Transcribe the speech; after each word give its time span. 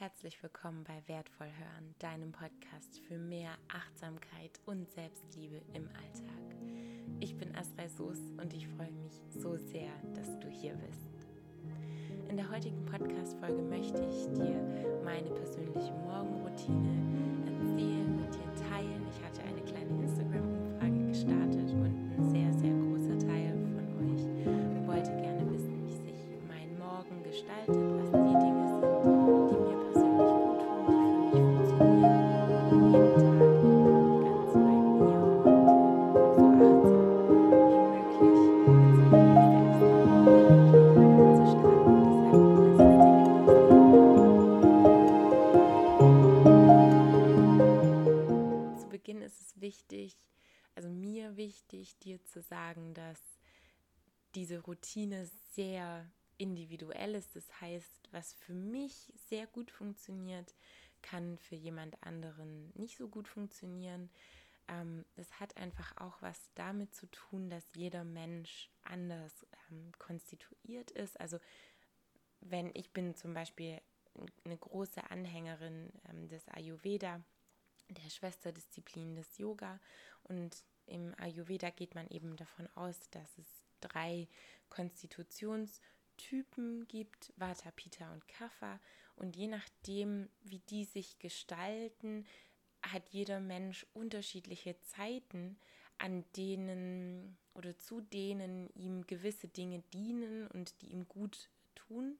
Herzlich 0.00 0.42
willkommen 0.42 0.82
bei 0.84 1.02
Wertvoll 1.08 1.48
Hören, 1.48 1.94
deinem 1.98 2.32
Podcast 2.32 2.98
für 3.06 3.18
mehr 3.18 3.50
Achtsamkeit 3.68 4.58
und 4.64 4.90
Selbstliebe 4.90 5.60
im 5.74 5.86
Alltag. 5.88 6.56
Ich 7.20 7.36
bin 7.36 7.54
Astrid 7.54 7.90
Soos 7.90 8.18
und 8.40 8.54
ich 8.54 8.66
freue 8.66 8.92
mich 8.92 9.20
so 9.28 9.58
sehr, 9.58 9.92
dass 10.14 10.38
du 10.38 10.48
hier 10.48 10.72
bist. 10.72 11.28
In 12.30 12.38
der 12.38 12.50
heutigen 12.50 12.82
Podcast-Folge 12.86 13.60
möchte 13.60 14.02
ich 14.06 14.24
dir 14.32 15.02
meine 15.04 15.28
persönliche 15.32 15.92
Morgenroutine 15.92 17.44
erzählen, 17.44 18.16
mit 18.16 18.34
dir 18.34 18.49
wichtig, 51.40 51.98
dir 52.00 52.22
zu 52.22 52.42
sagen, 52.42 52.92
dass 52.92 53.18
diese 54.34 54.60
Routine 54.60 55.26
sehr 55.52 56.06
individuell 56.36 57.14
ist. 57.14 57.34
Das 57.34 57.60
heißt, 57.62 58.08
was 58.12 58.34
für 58.34 58.52
mich 58.52 59.10
sehr 59.30 59.46
gut 59.46 59.70
funktioniert, 59.70 60.54
kann 61.00 61.38
für 61.38 61.54
jemand 61.54 61.96
anderen 62.02 62.70
nicht 62.74 62.98
so 62.98 63.08
gut 63.08 63.26
funktionieren. 63.26 64.10
Ähm, 64.68 65.06
das 65.16 65.40
hat 65.40 65.56
einfach 65.56 65.96
auch 65.96 66.20
was 66.20 66.50
damit 66.54 66.94
zu 66.94 67.06
tun, 67.06 67.48
dass 67.48 67.64
jeder 67.74 68.04
Mensch 68.04 68.68
anders 68.82 69.46
ähm, 69.70 69.92
konstituiert 69.98 70.90
ist. 70.90 71.18
Also 71.18 71.38
wenn 72.40 72.70
ich 72.74 72.92
bin 72.92 73.14
zum 73.14 73.32
Beispiel 73.32 73.80
eine 74.44 74.58
große 74.58 75.10
Anhängerin 75.10 75.90
ähm, 76.10 76.28
des 76.28 76.46
Ayurveda, 76.48 77.22
der 77.88 78.10
Schwesterdisziplin 78.10 79.16
des 79.16 79.38
Yoga 79.38 79.80
und 80.24 80.64
im 80.90 81.14
Ayurveda 81.18 81.70
geht 81.70 81.94
man 81.94 82.06
eben 82.08 82.36
davon 82.36 82.68
aus, 82.74 83.08
dass 83.10 83.38
es 83.38 83.62
drei 83.80 84.28
Konstitutionstypen 84.68 86.86
gibt, 86.88 87.32
Vata, 87.36 87.70
Pitta 87.70 88.12
und 88.12 88.28
Kapha. 88.28 88.78
Und 89.16 89.36
je 89.36 89.46
nachdem, 89.48 90.28
wie 90.42 90.60
die 90.70 90.84
sich 90.84 91.18
gestalten, 91.18 92.26
hat 92.82 93.08
jeder 93.10 93.40
Mensch 93.40 93.86
unterschiedliche 93.92 94.80
Zeiten, 94.80 95.58
an 95.98 96.24
denen 96.36 97.36
oder 97.54 97.76
zu 97.76 98.00
denen 98.00 98.70
ihm 98.74 99.06
gewisse 99.06 99.48
Dinge 99.48 99.82
dienen 99.92 100.46
und 100.48 100.80
die 100.80 100.88
ihm 100.88 101.06
gut 101.06 101.50
tun. 101.74 102.18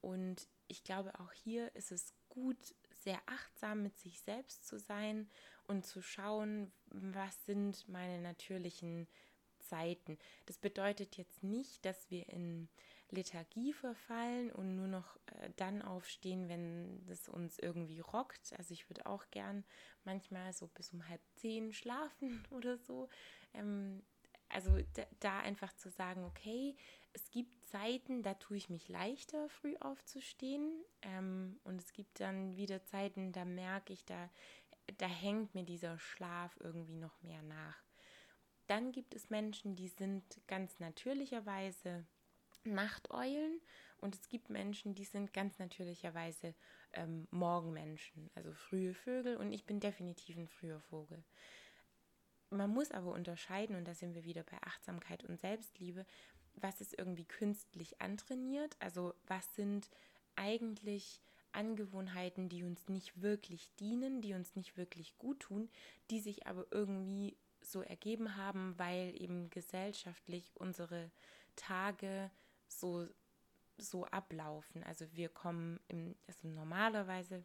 Und 0.00 0.48
ich 0.66 0.82
glaube, 0.82 1.20
auch 1.20 1.30
hier 1.32 1.72
ist 1.76 1.92
es 1.92 2.12
gut, 2.28 2.74
sehr 3.04 3.20
achtsam 3.26 3.82
mit 3.82 3.98
sich 3.98 4.20
selbst 4.20 4.66
zu 4.66 4.78
sein 4.78 5.28
und 5.72 5.84
zu 5.84 6.02
schauen, 6.02 6.70
was 6.90 7.44
sind 7.46 7.88
meine 7.88 8.20
natürlichen 8.20 9.08
Zeiten. 9.58 10.18
Das 10.46 10.58
bedeutet 10.58 11.16
jetzt 11.16 11.42
nicht, 11.42 11.84
dass 11.84 12.10
wir 12.10 12.28
in 12.28 12.68
Lethargie 13.10 13.72
verfallen 13.72 14.50
und 14.52 14.76
nur 14.76 14.88
noch 14.88 15.16
äh, 15.26 15.50
dann 15.56 15.82
aufstehen, 15.82 16.48
wenn 16.48 17.04
es 17.10 17.28
uns 17.28 17.58
irgendwie 17.58 18.00
rockt. 18.00 18.52
Also 18.58 18.72
ich 18.72 18.88
würde 18.88 19.06
auch 19.06 19.24
gern 19.30 19.64
manchmal 20.04 20.52
so 20.52 20.66
bis 20.68 20.92
um 20.92 21.08
halb 21.08 21.20
zehn 21.36 21.72
schlafen 21.72 22.44
oder 22.50 22.78
so. 22.78 23.08
Ähm, 23.54 24.02
also 24.48 24.78
da, 24.94 25.04
da 25.20 25.38
einfach 25.40 25.72
zu 25.74 25.90
sagen, 25.90 26.24
okay, 26.24 26.76
es 27.14 27.30
gibt 27.30 27.64
Zeiten, 27.66 28.22
da 28.22 28.34
tue 28.34 28.56
ich 28.56 28.70
mich 28.70 28.88
leichter, 28.88 29.48
früh 29.48 29.76
aufzustehen. 29.80 30.84
Ähm, 31.02 31.60
und 31.64 31.80
es 31.80 31.92
gibt 31.92 32.20
dann 32.20 32.56
wieder 32.56 32.84
Zeiten, 32.84 33.32
da 33.32 33.44
merke 33.44 33.92
ich, 33.92 34.04
da, 34.04 34.30
da 34.98 35.06
hängt 35.06 35.54
mir 35.54 35.64
dieser 35.64 35.98
Schlaf 35.98 36.56
irgendwie 36.60 36.96
noch 36.96 37.20
mehr 37.22 37.42
nach. 37.42 37.82
Dann 38.66 38.92
gibt 38.92 39.14
es 39.14 39.30
Menschen, 39.30 39.74
die 39.74 39.88
sind 39.88 40.24
ganz 40.46 40.78
natürlicherweise 40.78 42.06
Nachteulen 42.64 43.60
und 43.98 44.14
es 44.14 44.28
gibt 44.28 44.50
Menschen, 44.50 44.94
die 44.94 45.04
sind 45.04 45.32
ganz 45.32 45.58
natürlicherweise 45.58 46.54
ähm, 46.92 47.26
Morgenmenschen, 47.30 48.30
also 48.34 48.52
frühe 48.52 48.94
Vögel 48.94 49.36
und 49.36 49.52
ich 49.52 49.64
bin 49.64 49.80
definitiv 49.80 50.36
ein 50.36 50.48
früher 50.48 50.80
Vogel. 50.80 51.24
Man 52.50 52.70
muss 52.70 52.90
aber 52.92 53.12
unterscheiden, 53.12 53.76
und 53.76 53.88
da 53.88 53.94
sind 53.94 54.14
wir 54.14 54.24
wieder 54.24 54.42
bei 54.42 54.58
Achtsamkeit 54.62 55.24
und 55.24 55.40
Selbstliebe, 55.40 56.04
was 56.54 56.80
ist 56.80 56.96
irgendwie 56.98 57.24
künstlich 57.24 58.00
antrainiert, 58.00 58.76
also 58.78 59.14
was 59.26 59.54
sind 59.54 59.88
eigentlich 60.36 61.22
Angewohnheiten, 61.52 62.48
die 62.48 62.64
uns 62.64 62.88
nicht 62.88 63.20
wirklich 63.20 63.74
dienen, 63.76 64.20
die 64.20 64.34
uns 64.34 64.54
nicht 64.56 64.76
wirklich 64.76 65.16
gut 65.18 65.40
tun, 65.40 65.68
die 66.10 66.20
sich 66.20 66.46
aber 66.46 66.66
irgendwie 66.70 67.36
so 67.60 67.82
ergeben 67.82 68.36
haben, 68.36 68.78
weil 68.78 69.14
eben 69.20 69.50
gesellschaftlich 69.50 70.50
unsere 70.54 71.10
Tage 71.56 72.30
so, 72.66 73.06
so 73.78 74.04
ablaufen. 74.06 74.82
Also 74.84 75.06
wir 75.12 75.28
kommen 75.28 75.80
im, 75.88 76.16
also 76.26 76.48
normalerweise 76.48 77.44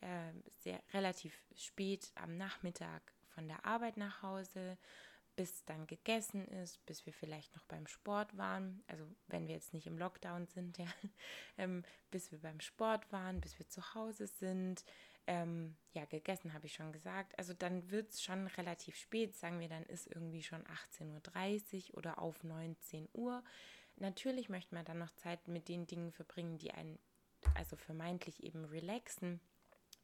äh, 0.00 0.32
sehr 0.58 0.82
relativ 0.92 1.42
spät 1.54 2.12
am 2.16 2.36
Nachmittag 2.36 3.12
von 3.28 3.48
der 3.48 3.64
Arbeit 3.64 3.96
nach 3.96 4.22
Hause, 4.22 4.78
bis 5.36 5.64
dann 5.66 5.86
gegessen 5.86 6.48
ist, 6.48 6.84
bis 6.86 7.04
wir 7.06 7.12
vielleicht 7.12 7.54
noch 7.54 7.64
beim 7.64 7.86
Sport 7.86 8.36
waren, 8.36 8.82
also 8.88 9.06
wenn 9.28 9.46
wir 9.46 9.54
jetzt 9.54 9.74
nicht 9.74 9.86
im 9.86 9.98
Lockdown 9.98 10.46
sind, 10.46 10.78
ja, 10.78 10.86
ähm, 11.58 11.84
bis 12.10 12.32
wir 12.32 12.40
beim 12.40 12.60
Sport 12.60 13.12
waren, 13.12 13.40
bis 13.40 13.58
wir 13.58 13.68
zu 13.68 13.94
Hause 13.94 14.26
sind. 14.26 14.84
Ähm, 15.28 15.76
ja, 15.92 16.04
gegessen 16.04 16.52
habe 16.54 16.66
ich 16.66 16.74
schon 16.74 16.92
gesagt. 16.92 17.36
Also 17.38 17.52
dann 17.52 17.90
wird 17.90 18.12
es 18.12 18.22
schon 18.22 18.46
relativ 18.46 18.96
spät, 18.96 19.36
sagen 19.36 19.58
wir, 19.60 19.68
dann 19.68 19.82
ist 19.84 20.06
irgendwie 20.06 20.42
schon 20.42 20.62
18.30 20.64 21.90
Uhr 21.90 21.98
oder 21.98 22.18
auf 22.20 22.44
19 22.44 23.08
Uhr. 23.12 23.42
Natürlich 23.96 24.48
möchte 24.48 24.74
man 24.74 24.84
dann 24.84 24.98
noch 24.98 25.10
Zeit 25.16 25.48
mit 25.48 25.68
den 25.68 25.86
Dingen 25.86 26.12
verbringen, 26.12 26.58
die 26.58 26.70
einen, 26.70 26.98
also 27.54 27.76
vermeintlich 27.76 28.44
eben 28.44 28.64
relaxen, 28.66 29.40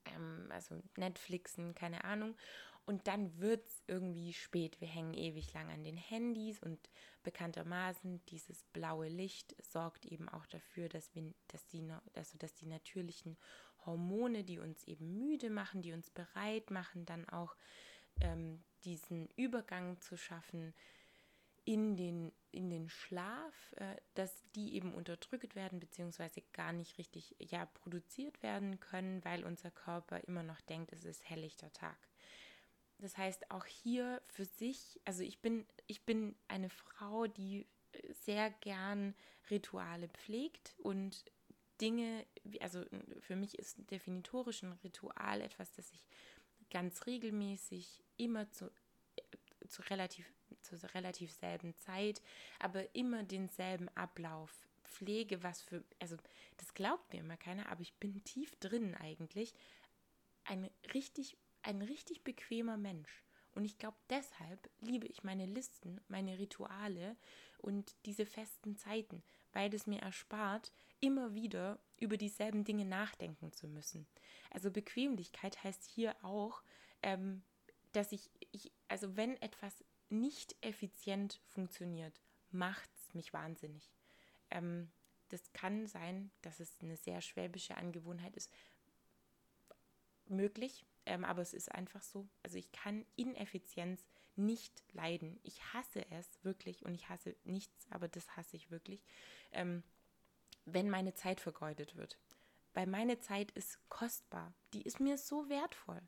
ähm, 0.06 0.46
also 0.50 0.82
Netflixen, 0.96 1.74
keine 1.74 2.04
Ahnung. 2.04 2.36
Und 2.84 3.06
dann 3.06 3.38
wird 3.38 3.68
es 3.68 3.82
irgendwie 3.86 4.32
spät. 4.32 4.80
Wir 4.80 4.88
hängen 4.88 5.14
ewig 5.14 5.52
lang 5.52 5.70
an 5.70 5.84
den 5.84 5.96
Handys 5.96 6.60
und 6.60 6.90
bekanntermaßen 7.22 8.24
dieses 8.26 8.64
blaue 8.72 9.08
Licht 9.08 9.54
sorgt 9.62 10.04
eben 10.04 10.28
auch 10.28 10.46
dafür, 10.46 10.88
dass, 10.88 11.14
wir, 11.14 11.32
dass, 11.48 11.66
die, 11.68 11.88
also 12.14 12.38
dass 12.38 12.54
die 12.54 12.66
natürlichen 12.66 13.36
Hormone, 13.86 14.44
die 14.44 14.58
uns 14.58 14.84
eben 14.84 15.18
müde 15.18 15.50
machen, 15.50 15.82
die 15.82 15.92
uns 15.92 16.10
bereit 16.10 16.70
machen, 16.70 17.06
dann 17.06 17.28
auch 17.28 17.56
ähm, 18.20 18.62
diesen 18.84 19.28
Übergang 19.36 20.00
zu 20.00 20.16
schaffen 20.16 20.74
in 21.64 21.96
den, 21.96 22.32
in 22.50 22.70
den 22.70 22.88
Schlaf, 22.88 23.72
äh, 23.76 23.96
dass 24.14 24.42
die 24.54 24.74
eben 24.74 24.94
unterdrückt 24.94 25.54
werden, 25.54 25.78
beziehungsweise 25.78 26.42
gar 26.52 26.72
nicht 26.72 26.98
richtig 26.98 27.36
ja, 27.38 27.66
produziert 27.66 28.42
werden 28.42 28.80
können, 28.80 29.24
weil 29.24 29.44
unser 29.44 29.70
Körper 29.70 30.18
immer 30.24 30.42
noch 30.42 30.60
denkt, 30.62 30.92
es 30.92 31.04
ist 31.04 31.28
helllichter 31.28 31.72
Tag. 31.72 31.96
Das 33.02 33.18
heißt, 33.18 33.50
auch 33.50 33.66
hier 33.66 34.22
für 34.26 34.44
sich, 34.44 35.00
also 35.04 35.22
ich 35.22 35.40
bin, 35.40 35.66
ich 35.88 36.04
bin 36.04 36.36
eine 36.46 36.70
Frau, 36.70 37.26
die 37.26 37.66
sehr 38.24 38.50
gern 38.50 39.14
Rituale 39.50 40.08
pflegt 40.08 40.76
und 40.78 41.24
Dinge, 41.80 42.24
also 42.60 42.84
für 43.20 43.34
mich 43.34 43.58
ist 43.58 43.78
definitorisch 43.90 44.62
ein 44.62 44.78
Ritual 44.84 45.40
etwas, 45.40 45.72
das 45.72 45.92
ich 45.92 46.06
ganz 46.70 47.06
regelmäßig 47.06 48.04
immer 48.18 48.48
zu, 48.52 48.70
zu 49.68 49.82
relativ 49.90 50.24
zur 50.60 50.78
relativ 50.94 51.32
selben 51.32 51.76
Zeit, 51.78 52.22
aber 52.60 52.94
immer 52.94 53.24
denselben 53.24 53.88
Ablauf 53.96 54.68
pflege, 54.84 55.42
was 55.42 55.60
für, 55.62 55.82
also 55.98 56.16
das 56.58 56.74
glaubt 56.74 57.12
mir 57.12 57.20
immer 57.20 57.36
keiner, 57.36 57.68
aber 57.68 57.80
ich 57.80 57.94
bin 57.94 58.22
tief 58.24 58.54
drin 58.56 58.94
eigentlich 58.94 59.54
ein 60.44 60.70
richtig 60.94 61.36
ein 61.62 61.82
richtig 61.82 62.24
bequemer 62.24 62.76
Mensch. 62.76 63.24
Und 63.54 63.64
ich 63.64 63.78
glaube, 63.78 63.98
deshalb 64.08 64.70
liebe 64.80 65.06
ich 65.06 65.24
meine 65.24 65.46
Listen, 65.46 66.00
meine 66.08 66.38
Rituale 66.38 67.16
und 67.58 67.94
diese 68.06 68.24
festen 68.24 68.76
Zeiten, 68.76 69.22
weil 69.52 69.74
es 69.74 69.86
mir 69.86 70.00
erspart, 70.00 70.72
immer 71.00 71.34
wieder 71.34 71.78
über 71.98 72.16
dieselben 72.16 72.64
Dinge 72.64 72.86
nachdenken 72.86 73.52
zu 73.52 73.68
müssen. 73.68 74.06
Also 74.50 74.70
Bequemlichkeit 74.70 75.62
heißt 75.62 75.84
hier 75.84 76.16
auch, 76.24 76.62
ähm, 77.02 77.42
dass 77.92 78.12
ich, 78.12 78.30
ich, 78.52 78.72
also 78.88 79.16
wenn 79.16 79.36
etwas 79.42 79.84
nicht 80.08 80.56
effizient 80.62 81.40
funktioniert, 81.46 82.20
macht 82.50 82.90
es 82.94 83.14
mich 83.14 83.32
wahnsinnig. 83.32 83.90
Ähm, 84.50 84.90
das 85.28 85.52
kann 85.52 85.86
sein, 85.86 86.30
dass 86.42 86.60
es 86.60 86.80
eine 86.80 86.96
sehr 86.96 87.20
schwäbische 87.20 87.76
Angewohnheit 87.76 88.36
ist, 88.36 88.52
möglich, 90.26 90.84
ähm, 91.06 91.24
aber 91.24 91.42
es 91.42 91.52
ist 91.52 91.72
einfach 91.72 92.02
so. 92.02 92.28
Also 92.42 92.58
ich 92.58 92.70
kann 92.72 93.04
Ineffizienz 93.16 94.04
nicht 94.36 94.82
leiden. 94.92 95.40
Ich 95.42 95.62
hasse 95.72 96.04
es 96.10 96.42
wirklich 96.44 96.84
und 96.84 96.94
ich 96.94 97.08
hasse 97.08 97.36
nichts, 97.44 97.86
aber 97.90 98.08
das 98.08 98.36
hasse 98.36 98.56
ich 98.56 98.70
wirklich, 98.70 99.04
ähm, 99.52 99.82
wenn 100.64 100.88
meine 100.88 101.14
Zeit 101.14 101.40
vergeudet 101.40 101.96
wird. 101.96 102.18
Weil 102.74 102.86
meine 102.86 103.18
Zeit 103.18 103.50
ist 103.52 103.78
kostbar. 103.88 104.54
Die 104.72 104.82
ist 104.82 105.00
mir 105.00 105.18
so 105.18 105.48
wertvoll. 105.48 106.00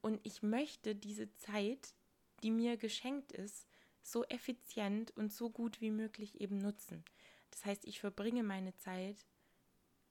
Und 0.00 0.20
ich 0.24 0.42
möchte 0.42 0.96
diese 0.96 1.32
Zeit, 1.36 1.94
die 2.42 2.50
mir 2.50 2.76
geschenkt 2.76 3.32
ist, 3.32 3.68
so 4.02 4.24
effizient 4.24 5.16
und 5.16 5.32
so 5.32 5.50
gut 5.50 5.80
wie 5.80 5.90
möglich 5.90 6.40
eben 6.40 6.58
nutzen. 6.58 7.04
Das 7.50 7.64
heißt, 7.64 7.84
ich 7.84 8.00
verbringe 8.00 8.42
meine 8.42 8.74
Zeit 8.76 9.26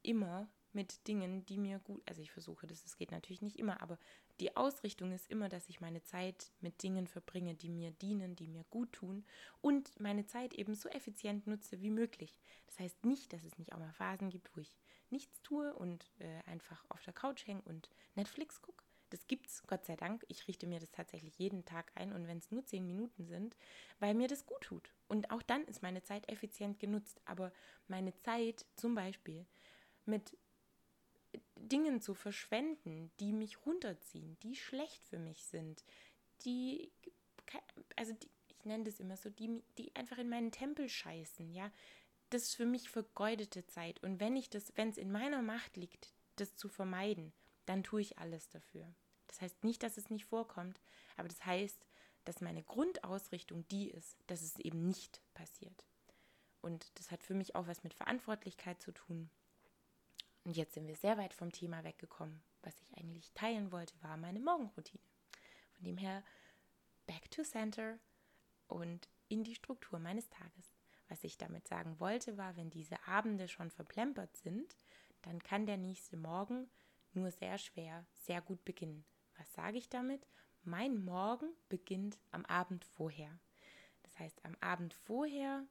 immer 0.04 0.50
mit 0.74 1.08
Dingen, 1.08 1.46
die 1.46 1.58
mir 1.58 1.80
gut, 1.80 2.02
also 2.08 2.22
ich 2.22 2.32
versuche 2.32 2.68
das, 2.68 2.86
es 2.86 2.98
geht 2.98 3.12
natürlich 3.12 3.42
nicht 3.42 3.58
immer, 3.58 3.82
aber 3.82 3.98
die 4.40 4.56
Ausrichtung 4.56 5.12
ist 5.12 5.30
immer, 5.30 5.50
dass 5.50 5.68
ich 5.70 5.82
meine 5.82 6.02
Zeit 6.04 6.52
mit 6.62 6.82
Dingen 6.84 7.08
verbringe, 7.08 7.56
die 7.56 7.70
mir 7.70 7.92
dienen, 7.92 8.36
die 8.36 8.48
mir 8.48 8.64
gut 8.70 8.94
tun 8.94 9.26
und 9.62 10.00
meine 10.00 10.26
Zeit 10.26 10.54
eben 10.54 10.76
so 10.76 10.90
effizient 10.90 11.48
nutze 11.48 11.82
wie 11.82 11.90
möglich. 11.90 12.40
Das 12.68 12.80
heißt 12.80 13.06
nicht, 13.06 13.34
dass 13.34 13.44
es 13.44 13.58
nicht 13.58 13.74
auch 13.74 13.80
mal 13.80 13.92
Phasen 13.94 14.30
gibt, 14.30 14.56
wo 14.56 14.62
ich 14.62 14.78
nichts 15.10 15.42
tue 15.42 15.74
und 15.74 16.12
äh, 16.20 16.50
einfach 16.50 16.86
auf 16.90 17.02
der 17.04 17.14
Couch 17.14 17.48
hänge 17.48 17.62
und 17.64 17.90
Netflix 18.16 18.62
gucke. 18.62 18.84
Das 19.10 19.26
gibt's, 19.28 19.64
Gott 19.66 19.86
sei 19.86 19.96
Dank. 19.96 20.24
Ich 20.28 20.48
richte 20.48 20.68
mir 20.68 20.80
das 20.80 20.92
tatsächlich 20.92 21.38
jeden 21.40 21.66
Tag 21.66 21.92
ein 21.96 22.14
und 22.14 22.28
wenn 22.28 22.38
es 22.38 22.52
nur 22.52 22.64
zehn 22.66 22.86
Minuten 22.86 23.26
sind, 23.26 23.56
weil 24.00 24.14
mir 24.14 24.28
das 24.28 24.46
gut 24.46 24.62
tut. 24.62 24.94
Und 25.08 25.32
auch 25.32 25.42
dann 25.42 25.64
ist 25.66 25.82
meine 25.82 26.04
Zeit 26.04 26.30
effizient 26.30 26.80
genutzt. 26.80 27.20
Aber 27.26 27.52
meine 27.88 28.16
Zeit 28.20 28.68
zum 28.76 28.94
Beispiel 28.94 29.48
mit 30.06 30.38
Dingen 31.60 32.02
zu 32.02 32.14
verschwenden, 32.14 33.12
die 33.20 33.34
mich 33.34 33.66
runterziehen, 33.66 34.38
die 34.44 34.56
schlecht 34.56 35.04
für 35.06 35.20
mich 35.20 35.44
sind, 35.46 35.84
die, 36.46 36.92
also 37.96 38.14
die, 38.14 38.30
ich 38.48 38.66
nenne 38.66 38.86
das 38.86 39.00
immer 39.00 39.18
so, 39.18 39.30
die, 39.30 39.62
die 39.78 39.96
einfach 39.96 40.18
in 40.18 40.30
meinen 40.30 40.52
Tempel 40.52 40.90
scheißen, 40.90 41.52
ja, 41.52 41.72
das 42.30 42.44
ist 42.44 42.56
für 42.56 42.66
mich 42.66 42.90
vergeudete 42.90 43.66
Zeit. 43.66 44.04
Und 44.04 44.20
wenn 44.20 44.36
ich 44.36 44.50
das, 44.50 44.72
wenn 44.76 44.90
es 44.90 44.98
in 44.98 45.12
meiner 45.12 45.42
Macht 45.42 45.78
liegt, 45.78 46.14
das 46.36 46.56
zu 46.56 46.70
vermeiden, 46.70 47.34
dann 47.66 47.84
tue 47.84 48.02
ich 48.02 48.18
alles 48.20 48.50
dafür. 48.50 48.88
Das 49.28 49.42
heißt 49.42 49.64
nicht, 49.64 49.84
dass 49.84 49.98
es 49.98 50.10
nicht 50.10 50.26
vorkommt, 50.26 50.80
aber 51.18 51.28
das 51.28 51.46
heißt, 51.46 51.86
dass 52.26 52.42
meine 52.42 52.64
Grundausrichtung 52.64 53.68
die 53.70 53.90
ist, 53.90 54.18
dass 54.28 54.42
es 54.42 54.60
eben 54.60 54.88
nicht 54.88 55.22
passiert. 55.34 55.86
Und 56.62 56.92
das 56.96 57.12
hat 57.12 57.24
für 57.24 57.34
mich 57.34 57.56
auch 57.56 57.68
was 57.68 57.84
mit 57.84 57.94
Verantwortlichkeit 57.94 58.82
zu 58.82 58.92
tun. 58.92 59.30
Und 60.44 60.58
jetzt 60.58 60.74
sind 60.74 60.88
wir 60.88 60.96
sehr 60.96 61.18
weit 61.18 61.34
vom 61.34 61.52
Thema 61.52 61.84
weggekommen. 61.84 62.42
Was 62.62 62.80
ich 62.82 62.98
eigentlich 62.98 63.32
teilen 63.34 63.72
wollte, 63.72 63.94
war 64.02 64.18
meine 64.18 64.40
Morgenroutine. 64.40 65.04
Von 65.76 65.84
dem 65.86 65.98
her, 65.98 66.24
back 67.06 67.30
to 67.32 67.44
center 67.44 68.00
und 68.68 69.08
in 69.28 69.44
die 69.44 69.56
Struktur 69.56 70.00
meines 70.00 70.30
Tages. 70.30 70.74
Was 71.08 71.24
ich 71.24 71.38
damit 71.38 71.68
sagen 71.68 72.00
wollte, 72.00 72.38
war, 72.38 72.56
wenn 72.56 72.70
diese 72.70 73.02
Abende 73.08 73.48
schon 73.48 73.72
verplempert 73.72 74.36
sind, 74.38 74.76
dann 75.24 75.42
kann 75.42 75.66
der 75.66 75.78
nächste 75.78 76.18
Morgen 76.18 76.70
nur 77.14 77.32
sehr 77.32 77.58
schwer, 77.58 78.06
sehr 78.14 78.42
gut 78.42 78.64
beginnen. 78.64 79.06
Was 79.38 79.52
sage 79.54 79.78
ich 79.78 79.90
damit? 79.90 80.28
Mein 80.64 81.04
Morgen 81.04 81.50
beginnt 81.68 82.20
am 82.32 82.46
Abend 82.46 82.86
vorher. 82.86 83.40
Das 84.04 84.20
heißt, 84.20 84.44
am 84.46 84.56
Abend 84.60 84.94
vorher 84.94 85.66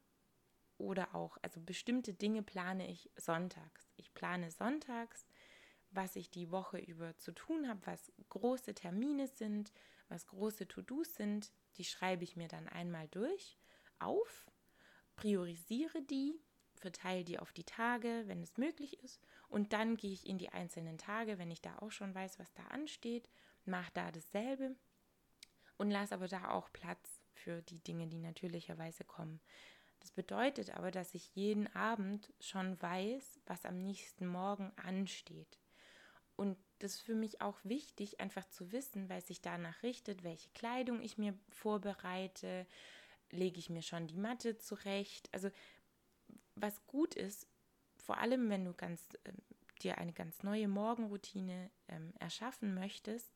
oder 0.79 1.15
auch, 1.15 1.37
also 1.43 1.61
bestimmte 1.61 2.15
Dinge 2.15 2.43
plane 2.43 2.89
ich 2.89 3.11
sonntags. 3.17 3.91
Ich 3.97 4.15
plane 4.15 4.51
sonntags, 4.51 5.27
was 5.91 6.17
ich 6.17 6.31
die 6.31 6.51
Woche 6.51 6.79
über 6.79 7.17
zu 7.17 7.33
tun 7.33 7.69
habe, 7.69 7.81
was 7.85 8.13
große 8.29 8.75
Termine 8.75 9.27
sind, 9.27 9.73
was 10.09 10.27
große 10.27 10.69
To-Dos 10.69 11.15
sind. 11.15 11.53
Die 11.77 11.85
schreibe 11.85 12.25
ich 12.25 12.37
mir 12.37 12.49
dann 12.49 12.69
einmal 12.69 13.09
durch 13.09 13.59
auf, 13.99 14.47
priorisiere 15.17 16.03
die, 16.03 16.41
verteile 16.75 17.25
die 17.25 17.39
auf 17.39 17.53
die 17.53 17.65
Tage, 17.65 18.25
wenn 18.27 18.43
es 18.43 18.57
möglich 18.57 19.03
ist. 19.03 19.21
Und 19.49 19.73
dann 19.73 19.97
gehe 19.97 20.13
ich 20.13 20.27
in 20.27 20.39
die 20.39 20.51
einzelnen 20.51 20.99
Tage, 20.99 21.39
wenn 21.39 21.51
ich 21.51 21.61
da 21.61 21.79
auch 21.79 21.91
schon 21.91 22.15
weiß, 22.15 22.39
was 22.39 22.53
da 22.55 22.65
ansteht, 22.69 23.29
mache 23.65 23.91
da 23.95 24.13
dasselbe 24.13 24.77
und 25.77 25.91
lasse 25.91 26.15
aber 26.15 26.29
da 26.29 26.51
auch 26.51 26.73
Platz 26.73 27.21
für 27.33 27.63
die 27.63 27.81
Dinge, 27.81 28.09
die 28.09 28.19
natürlicherweise 28.19 29.05
kommen. 29.05 29.41
Das 30.00 30.12
bedeutet 30.12 30.71
aber, 30.71 30.91
dass 30.91 31.15
ich 31.15 31.35
jeden 31.35 31.67
Abend 31.75 32.33
schon 32.41 32.81
weiß, 32.81 33.41
was 33.47 33.65
am 33.65 33.79
nächsten 33.79 34.27
Morgen 34.27 34.73
ansteht. 34.77 35.59
Und 36.37 36.56
das 36.79 36.95
ist 36.95 37.00
für 37.00 37.15
mich 37.15 37.41
auch 37.41 37.59
wichtig, 37.65 38.21
einfach 38.21 38.49
zu 38.49 38.71
wissen, 38.71 39.09
weil 39.09 39.21
sich 39.23 39.43
danach 39.43 39.83
richtet, 39.83 40.23
welche 40.23 40.49
Kleidung 40.50 41.03
ich 41.03 41.19
mir 41.19 41.37
vorbereite, 41.49 42.67
lege 43.31 43.59
ich 43.59 43.71
mir 43.71 43.83
schon 43.83 44.06
die 44.06 44.17
Matte 44.17 44.56
zurecht. 44.56 45.29
Also 45.33 45.50
was 46.55 46.87
gut 46.87 47.15
ist, 47.15 47.49
vor 47.97 48.19
allem 48.19 48.49
wenn 48.51 48.65
du 48.65 48.73
ganz, 48.73 49.05
äh, 49.25 49.33
dir 49.83 49.99
eine 49.99 50.12
ganz 50.12 50.43
neue 50.44 50.69
Morgenroutine 50.69 51.71
ähm, 51.89 52.15
erschaffen 52.21 52.75
möchtest, 52.75 53.33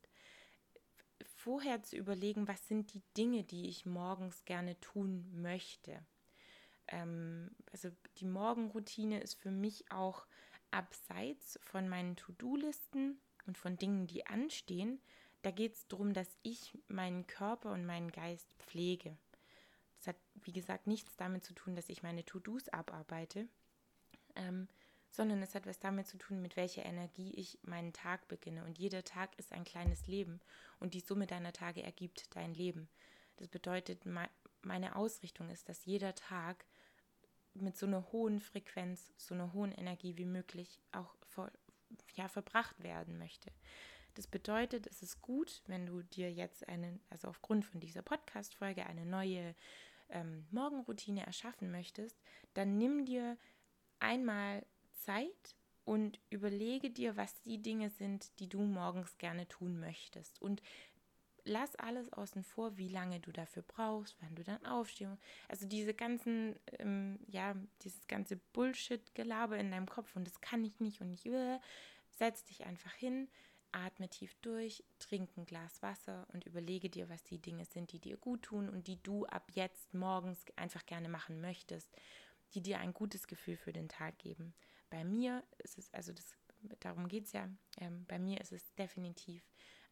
vorher 1.25 1.83
zu 1.83 1.97
überlegen, 1.97 2.47
was 2.47 2.67
sind 2.67 2.93
die 2.93 3.03
Dinge, 3.17 3.43
die 3.43 3.67
ich 3.67 3.85
morgens 3.85 4.45
gerne 4.45 4.79
tun 4.79 5.29
möchte 5.41 6.05
ähm, 6.87 7.51
also 7.71 7.89
die 8.17 8.25
Morgenroutine 8.25 9.19
ist 9.21 9.35
für 9.35 9.51
mich 9.51 9.91
auch 9.91 10.25
abseits 10.71 11.59
von 11.61 11.87
meinen 11.87 12.15
To-Do-Listen 12.15 13.19
und 13.45 13.57
von 13.57 13.77
Dingen, 13.77 14.07
die 14.07 14.25
anstehen. 14.25 14.99
Da 15.41 15.51
geht 15.51 15.73
es 15.75 15.87
darum, 15.87 16.13
dass 16.13 16.37
ich 16.41 16.77
meinen 16.87 17.27
Körper 17.27 17.71
und 17.71 17.85
meinen 17.85 18.11
Geist 18.11 18.53
pflege. 18.59 19.17
Das 19.97 20.07
hat, 20.07 20.15
wie 20.43 20.53
gesagt, 20.53 20.87
nichts 20.87 21.15
damit 21.15 21.43
zu 21.43 21.53
tun, 21.53 21.75
dass 21.75 21.89
ich 21.89 22.03
meine 22.03 22.25
To-Dos 22.25 22.69
abarbeite, 22.69 23.47
ähm, 24.35 24.67
sondern 25.09 25.41
es 25.43 25.53
hat 25.53 25.67
was 25.67 25.79
damit 25.79 26.07
zu 26.07 26.17
tun, 26.17 26.41
mit 26.41 26.55
welcher 26.55 26.85
Energie 26.85 27.31
ich 27.35 27.59
meinen 27.63 27.93
Tag 27.93 28.27
beginne. 28.27 28.63
Und 28.65 28.79
jeder 28.79 29.03
Tag 29.03 29.37
ist 29.37 29.53
ein 29.53 29.63
kleines 29.63 30.07
Leben 30.07 30.39
und 30.79 30.93
die 30.93 31.01
Summe 31.01 31.27
deiner 31.27 31.53
Tage 31.53 31.83
ergibt 31.83 32.35
dein 32.35 32.53
Leben. 32.53 32.89
Das 33.37 33.47
bedeutet, 33.47 34.03
meine 34.61 34.95
Ausrichtung 34.95 35.49
ist, 35.49 35.69
dass 35.69 35.85
jeder 35.85 36.15
Tag 36.15 36.65
mit 37.55 37.77
so 37.77 37.85
einer 37.85 38.11
hohen 38.11 38.39
Frequenz, 38.39 39.13
so 39.17 39.33
einer 39.33 39.53
hohen 39.53 39.71
Energie 39.71 40.17
wie 40.17 40.25
möglich 40.25 40.79
auch 40.91 41.15
vor, 41.27 41.51
ja, 42.15 42.27
verbracht 42.27 42.81
werden 42.83 43.17
möchte. 43.17 43.51
Das 44.15 44.27
bedeutet, 44.27 44.87
es 44.87 45.01
ist 45.01 45.21
gut, 45.21 45.63
wenn 45.67 45.85
du 45.85 46.03
dir 46.03 46.31
jetzt 46.31 46.67
eine, 46.67 46.99
also 47.09 47.27
aufgrund 47.27 47.65
von 47.65 47.79
dieser 47.79 48.03
Podcast-Folge 48.03 48.85
eine 48.85 49.05
neue 49.05 49.55
ähm, 50.09 50.45
Morgenroutine 50.51 51.25
erschaffen 51.25 51.71
möchtest, 51.71 52.21
dann 52.53 52.77
nimm 52.77 53.05
dir 53.05 53.37
einmal 53.99 54.65
Zeit 54.93 55.55
und 55.85 56.19
überlege 56.29 56.89
dir, 56.89 57.17
was 57.17 57.41
die 57.41 57.61
Dinge 57.61 57.89
sind, 57.89 58.39
die 58.39 58.47
du 58.47 58.61
morgens 58.61 59.17
gerne 59.17 59.47
tun 59.47 59.79
möchtest. 59.79 60.41
Und 60.41 60.61
lass 61.45 61.75
alles 61.75 62.11
außen 62.13 62.43
vor, 62.43 62.77
wie 62.77 62.87
lange 62.87 63.19
du 63.19 63.31
dafür 63.31 63.63
brauchst, 63.63 64.15
wann 64.21 64.35
du 64.35 64.43
dann 64.43 64.65
aufstehst. 64.65 65.11
Also 65.47 65.67
diese 65.67 65.93
ganzen, 65.93 66.55
ähm, 66.79 67.19
ja, 67.27 67.55
dieses 67.81 68.07
ganze 68.07 68.37
Bullshit-Gelaber 68.37 69.57
in 69.57 69.71
deinem 69.71 69.89
Kopf 69.89 70.15
und 70.15 70.25
das 70.25 70.41
kann 70.41 70.63
ich 70.63 70.79
nicht 70.79 71.01
und 71.01 71.11
ich 71.11 71.25
will. 71.25 71.59
Setz 72.11 72.43
dich 72.45 72.65
einfach 72.65 72.93
hin, 72.93 73.27
atme 73.71 74.07
tief 74.07 74.35
durch, 74.41 74.83
trink 74.99 75.35
ein 75.35 75.45
Glas 75.45 75.81
Wasser 75.81 76.27
und 76.31 76.45
überlege 76.45 76.89
dir, 76.89 77.09
was 77.09 77.23
die 77.23 77.39
Dinge 77.39 77.65
sind, 77.65 77.91
die 77.91 77.99
dir 77.99 78.17
gut 78.17 78.43
tun 78.43 78.69
und 78.69 78.87
die 78.87 79.01
du 79.01 79.25
ab 79.25 79.51
jetzt 79.53 79.93
morgens 79.93 80.45
einfach 80.55 80.85
gerne 80.85 81.09
machen 81.09 81.41
möchtest, 81.41 81.91
die 82.53 82.61
dir 82.61 82.79
ein 82.79 82.93
gutes 82.93 83.27
Gefühl 83.27 83.57
für 83.57 83.73
den 83.73 83.89
Tag 83.89 84.19
geben. 84.19 84.53
Bei 84.89 85.03
mir 85.03 85.43
ist 85.57 85.79
es, 85.79 85.91
also 85.93 86.13
das, 86.13 86.37
darum 86.79 87.07
geht 87.07 87.25
es 87.25 87.33
ja, 87.33 87.49
ähm, 87.79 88.05
bei 88.07 88.19
mir 88.19 88.39
ist 88.39 88.51
es 88.51 88.75
definitiv 88.75 89.43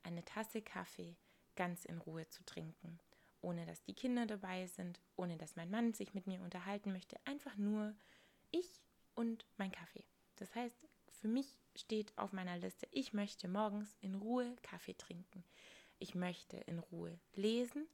eine 0.04 0.24
Tasse 0.24 0.62
Kaffee 0.62 1.18
ganz 1.56 1.86
in 1.86 1.98
Ruhe 1.98 2.28
zu 2.30 2.44
trinken, 2.46 3.00
ohne 3.42 3.66
dass 3.66 3.84
die 3.84 3.94
Kinder 3.94 4.26
dabei 4.26 4.68
sind, 4.68 5.00
ohne 5.16 5.38
dass 5.38 5.56
mein 5.56 5.70
Mann 5.70 5.94
sich 5.94 6.14
mit 6.14 6.28
mir 6.28 6.42
unterhalten 6.42 6.92
möchte, 6.92 7.18
einfach 7.26 7.56
nur 7.58 7.96
ich 8.52 8.82
und 9.16 9.46
mein 9.58 9.72
Kaffee. 9.72 10.06
Das 10.36 10.54
heißt, 10.56 10.78
für 11.22 11.28
mich 11.28 11.56
steht 11.76 12.18
auf 12.18 12.34
meiner 12.34 12.58
Liste, 12.58 12.88
ich 12.92 13.14
möchte 13.14 13.48
morgens 13.48 13.96
in 14.02 14.16
Ruhe 14.16 14.56
Kaffee 14.64 14.96
trinken. 14.96 15.44
Ich 16.00 16.16
möchte 16.16 16.58
in 16.58 16.80
Ruhe 16.80 17.20
lesen 17.36 17.88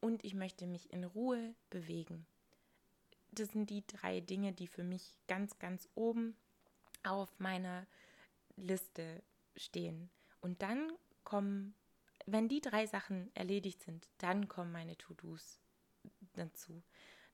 und 0.00 0.24
ich 0.24 0.34
möchte 0.34 0.66
mich 0.66 0.92
in 0.92 1.04
Ruhe 1.04 1.54
bewegen. 1.70 2.26
Das 3.32 3.48
sind 3.48 3.70
die 3.70 3.86
drei 3.86 4.20
Dinge, 4.20 4.52
die 4.52 4.66
für 4.66 4.84
mich 4.84 5.18
ganz, 5.26 5.58
ganz 5.58 5.88
oben 5.94 6.36
auf 7.02 7.38
meiner 7.38 7.86
Liste 8.56 9.22
stehen. 9.56 10.10
Und 10.40 10.62
dann 10.62 10.92
kommen 11.24 11.74
wenn 12.26 12.48
die 12.48 12.60
drei 12.60 12.86
Sachen 12.86 13.30
erledigt 13.34 13.82
sind, 13.82 14.08
dann 14.18 14.48
kommen 14.48 14.72
meine 14.72 14.96
To-Dos 14.96 15.60
dazu. 16.34 16.82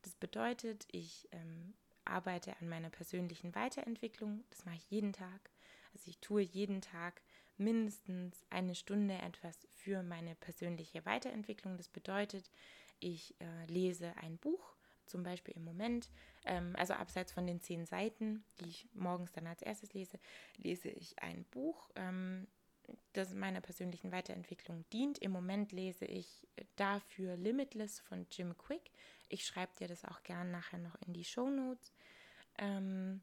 Das 0.02 0.14
bedeutet, 0.14 0.86
ich 0.90 1.28
ähm, 1.32 1.74
arbeite 2.04 2.56
an 2.60 2.68
meiner 2.68 2.90
persönlichen 2.90 3.54
Weiterentwicklung. 3.54 4.44
Das 4.50 4.64
mache 4.64 4.76
ich 4.76 4.90
jeden 4.90 5.12
Tag. 5.12 5.50
Also 5.94 6.08
ich 6.08 6.18
tue 6.18 6.42
jeden 6.42 6.80
Tag 6.80 7.22
mindestens 7.56 8.44
eine 8.50 8.74
Stunde 8.74 9.14
etwas 9.14 9.56
für 9.70 10.02
meine 10.02 10.34
persönliche 10.34 11.04
Weiterentwicklung. 11.04 11.76
Das 11.76 11.88
bedeutet, 11.88 12.50
ich 12.98 13.34
äh, 13.40 13.66
lese 13.66 14.16
ein 14.16 14.38
Buch, 14.38 14.74
zum 15.06 15.22
Beispiel 15.22 15.54
im 15.54 15.64
Moment, 15.64 16.10
ähm, 16.44 16.74
also 16.76 16.94
abseits 16.94 17.32
von 17.32 17.46
den 17.46 17.60
zehn 17.60 17.86
Seiten, 17.86 18.44
die 18.60 18.68
ich 18.68 18.88
morgens 18.94 19.32
dann 19.32 19.46
als 19.46 19.62
erstes 19.62 19.92
lese, 19.92 20.18
lese 20.56 20.88
ich 20.88 21.20
ein 21.22 21.44
Buch, 21.44 21.90
ähm, 21.96 22.46
das 23.12 23.34
meiner 23.34 23.60
persönlichen 23.60 24.12
Weiterentwicklung 24.12 24.84
dient. 24.90 25.18
Im 25.18 25.32
Moment 25.32 25.72
lese 25.72 26.04
ich 26.04 26.46
dafür 26.76 27.36
Limitless 27.36 28.00
von 28.00 28.26
Jim 28.30 28.56
Quick. 28.56 28.90
Ich 29.28 29.46
schreibe 29.46 29.72
dir 29.78 29.88
das 29.88 30.04
auch 30.04 30.22
gern 30.22 30.50
nachher 30.50 30.78
noch 30.78 30.96
in 31.06 31.12
die 31.12 31.24
Show 31.24 31.48
Notes. 31.48 31.92
Ähm, 32.58 33.22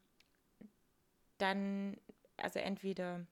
dann, 1.37 1.97
also 2.37 2.59
entweder 2.59 3.25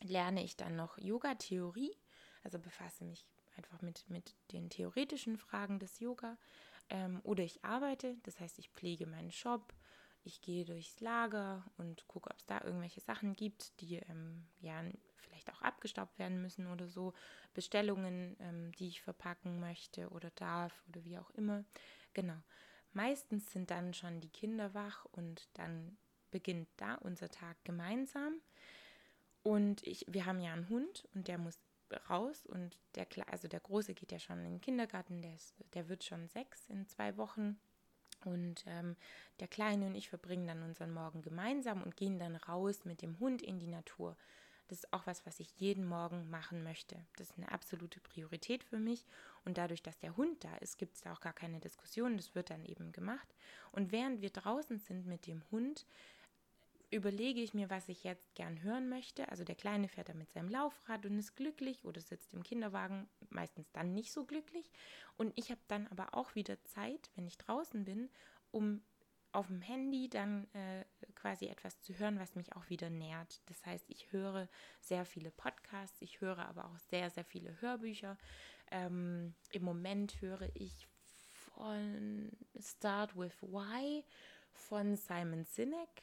lerne 0.00 0.42
ich 0.42 0.56
dann 0.56 0.76
noch 0.76 0.98
Yoga-Theorie, 0.98 1.96
also 2.42 2.58
befasse 2.58 3.04
mich 3.04 3.26
einfach 3.56 3.82
mit, 3.82 4.08
mit 4.08 4.34
den 4.52 4.70
theoretischen 4.70 5.36
Fragen 5.36 5.78
des 5.78 6.00
Yoga. 6.00 6.38
Ähm, 6.88 7.20
oder 7.22 7.44
ich 7.44 7.64
arbeite, 7.64 8.16
das 8.22 8.40
heißt, 8.40 8.58
ich 8.58 8.70
pflege 8.70 9.06
meinen 9.06 9.32
Shop, 9.32 9.72
ich 10.24 10.40
gehe 10.40 10.64
durchs 10.64 11.00
Lager 11.00 11.64
und 11.76 12.06
gucke, 12.06 12.30
ob 12.30 12.38
es 12.38 12.46
da 12.46 12.60
irgendwelche 12.62 13.00
Sachen 13.00 13.34
gibt, 13.34 13.80
die 13.80 13.96
ähm, 13.96 14.46
ja 14.60 14.82
vielleicht 15.16 15.50
auch 15.52 15.62
abgestaubt 15.62 16.18
werden 16.18 16.40
müssen 16.40 16.66
oder 16.66 16.88
so. 16.88 17.12
Bestellungen, 17.54 18.36
ähm, 18.40 18.72
die 18.72 18.88
ich 18.88 19.02
verpacken 19.02 19.60
möchte 19.60 20.08
oder 20.10 20.30
darf 20.30 20.72
oder 20.88 21.04
wie 21.04 21.18
auch 21.18 21.30
immer. 21.30 21.64
Genau. 22.14 22.40
Meistens 22.92 23.50
sind 23.50 23.70
dann 23.70 23.94
schon 23.94 24.20
die 24.20 24.28
Kinder 24.28 24.74
wach 24.74 25.06
und 25.12 25.48
dann 25.54 25.96
beginnt 26.30 26.68
da 26.76 26.94
unser 26.96 27.28
Tag 27.28 27.56
gemeinsam. 27.64 28.40
Und 29.42 29.82
ich, 29.86 30.04
wir 30.08 30.26
haben 30.26 30.40
ja 30.40 30.52
einen 30.52 30.68
Hund 30.68 31.08
und 31.14 31.26
der 31.26 31.38
muss 31.38 31.58
raus 32.08 32.46
und 32.46 32.78
der 32.94 33.06
also 33.30 33.48
der 33.48 33.60
Große 33.60 33.94
geht 33.94 34.12
ja 34.12 34.18
schon 34.18 34.38
in 34.38 34.52
den 34.52 34.60
Kindergarten, 34.60 35.20
der, 35.20 35.34
ist, 35.34 35.54
der 35.74 35.88
wird 35.88 36.04
schon 36.04 36.28
sechs 36.28 36.68
in 36.68 36.86
zwei 36.86 37.16
Wochen. 37.16 37.58
Und 38.26 38.64
ähm, 38.66 38.96
der 39.40 39.48
Kleine 39.48 39.86
und 39.86 39.94
ich 39.94 40.08
verbringen 40.08 40.46
dann 40.46 40.62
unseren 40.62 40.92
Morgen 40.92 41.22
gemeinsam 41.22 41.82
und 41.82 41.96
gehen 41.96 42.18
dann 42.18 42.36
raus 42.36 42.84
mit 42.84 43.02
dem 43.02 43.18
Hund 43.20 43.42
in 43.42 43.58
die 43.58 43.68
Natur. 43.68 44.16
Das 44.68 44.78
ist 44.84 44.92
auch 44.92 45.06
was, 45.06 45.26
was 45.26 45.38
ich 45.38 45.52
jeden 45.58 45.84
Morgen 45.84 46.30
machen 46.30 46.62
möchte. 46.62 46.96
Das 47.16 47.28
ist 47.28 47.36
eine 47.36 47.52
absolute 47.52 48.00
Priorität 48.00 48.64
für 48.64 48.78
mich. 48.78 49.04
Und 49.44 49.58
dadurch, 49.58 49.82
dass 49.82 49.98
der 49.98 50.16
Hund 50.16 50.44
da 50.44 50.56
ist, 50.56 50.78
gibt 50.78 50.94
es 50.94 51.02
da 51.02 51.12
auch 51.12 51.20
gar 51.20 51.34
keine 51.34 51.60
Diskussion. 51.60 52.16
Das 52.16 52.34
wird 52.34 52.48
dann 52.48 52.64
eben 52.64 52.92
gemacht. 52.92 53.28
Und 53.72 53.92
während 53.92 54.22
wir 54.22 54.30
draußen 54.30 54.78
sind 54.78 55.06
mit 55.06 55.26
dem 55.26 55.42
Hund, 55.50 55.86
überlege 56.92 57.40
ich 57.40 57.54
mir, 57.54 57.70
was 57.70 57.88
ich 57.88 58.04
jetzt 58.04 58.34
gern 58.34 58.62
hören 58.62 58.88
möchte. 58.88 59.28
Also 59.28 59.44
der 59.44 59.54
Kleine 59.54 59.88
fährt 59.88 60.10
da 60.10 60.14
mit 60.14 60.30
seinem 60.30 60.50
Laufrad 60.50 61.06
und 61.06 61.18
ist 61.18 61.34
glücklich 61.34 61.84
oder 61.84 62.00
sitzt 62.00 62.34
im 62.34 62.42
Kinderwagen, 62.42 63.08
meistens 63.30 63.72
dann 63.72 63.94
nicht 63.94 64.12
so 64.12 64.24
glücklich. 64.24 64.70
Und 65.16 65.32
ich 65.36 65.50
habe 65.50 65.60
dann 65.68 65.86
aber 65.88 66.14
auch 66.14 66.34
wieder 66.34 66.62
Zeit, 66.64 67.10
wenn 67.14 67.26
ich 67.26 67.38
draußen 67.38 67.84
bin, 67.84 68.10
um 68.50 68.82
auf 69.32 69.46
dem 69.46 69.62
Handy 69.62 70.10
dann 70.10 70.46
äh, 70.52 70.84
quasi 71.14 71.46
etwas 71.46 71.80
zu 71.80 71.98
hören, 71.98 72.18
was 72.20 72.34
mich 72.34 72.54
auch 72.54 72.68
wieder 72.68 72.90
nährt. 72.90 73.40
Das 73.46 73.64
heißt, 73.64 73.88
ich 73.88 74.12
höre 74.12 74.46
sehr 74.80 75.06
viele 75.06 75.30
Podcasts, 75.30 76.02
ich 76.02 76.20
höre 76.20 76.46
aber 76.46 76.66
auch 76.66 76.78
sehr, 76.90 77.08
sehr 77.08 77.24
viele 77.24 77.58
Hörbücher. 77.62 78.18
Ähm, 78.70 79.34
Im 79.50 79.62
Moment 79.62 80.20
höre 80.20 80.54
ich 80.54 80.86
von 81.54 82.30
Start 82.60 83.16
with 83.16 83.40
Why 83.40 84.04
von 84.52 84.96
Simon 84.96 85.44
Sinek 85.44 86.02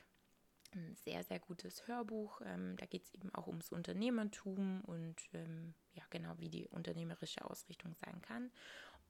ein 0.76 0.96
sehr, 1.04 1.24
sehr 1.24 1.40
gutes 1.40 1.88
Hörbuch. 1.88 2.42
Ähm, 2.46 2.76
da 2.78 2.86
geht 2.86 3.04
es 3.04 3.14
eben 3.14 3.34
auch 3.34 3.48
ums 3.48 3.72
Unternehmertum 3.72 4.82
und 4.82 5.16
ähm, 5.34 5.74
ja, 5.94 6.04
genau 6.10 6.34
wie 6.38 6.50
die 6.50 6.68
unternehmerische 6.68 7.44
Ausrichtung 7.50 7.96
sein 7.96 8.22
kann. 8.22 8.52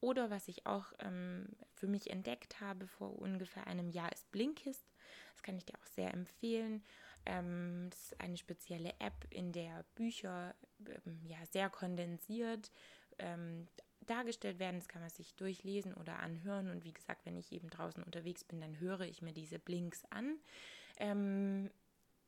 Oder 0.01 0.29
was 0.29 0.47
ich 0.47 0.65
auch 0.65 0.93
ähm, 0.99 1.47
für 1.73 1.87
mich 1.87 2.09
entdeckt 2.09 2.61
habe 2.61 2.87
vor 2.87 3.19
ungefähr 3.19 3.67
einem 3.67 3.89
Jahr 3.89 4.11
ist 4.11 4.31
Blinkist. 4.31 4.85
Das 5.33 5.43
kann 5.43 5.57
ich 5.57 5.65
dir 5.65 5.75
auch 5.75 5.87
sehr 5.87 6.13
empfehlen. 6.13 6.83
Ähm, 7.25 7.87
das 7.89 8.03
ist 8.03 8.21
eine 8.21 8.37
spezielle 8.37 8.93
App, 8.99 9.25
in 9.29 9.51
der 9.51 9.83
Bücher 9.95 10.55
ähm, 10.85 11.19
ja, 11.25 11.37
sehr 11.51 11.69
kondensiert 11.69 12.71
ähm, 13.17 13.67
dargestellt 14.05 14.59
werden. 14.59 14.79
Das 14.79 14.87
kann 14.87 15.01
man 15.01 15.09
sich 15.09 15.35
durchlesen 15.35 15.93
oder 15.93 16.19
anhören. 16.19 16.69
Und 16.69 16.83
wie 16.83 16.93
gesagt, 16.93 17.25
wenn 17.25 17.37
ich 17.37 17.51
eben 17.51 17.69
draußen 17.69 18.03
unterwegs 18.03 18.43
bin, 18.43 18.61
dann 18.61 18.79
höre 18.79 19.01
ich 19.01 19.21
mir 19.21 19.33
diese 19.33 19.59
Blinks 19.59 20.03
an. 20.09 20.37
Ähm, 20.99 21.69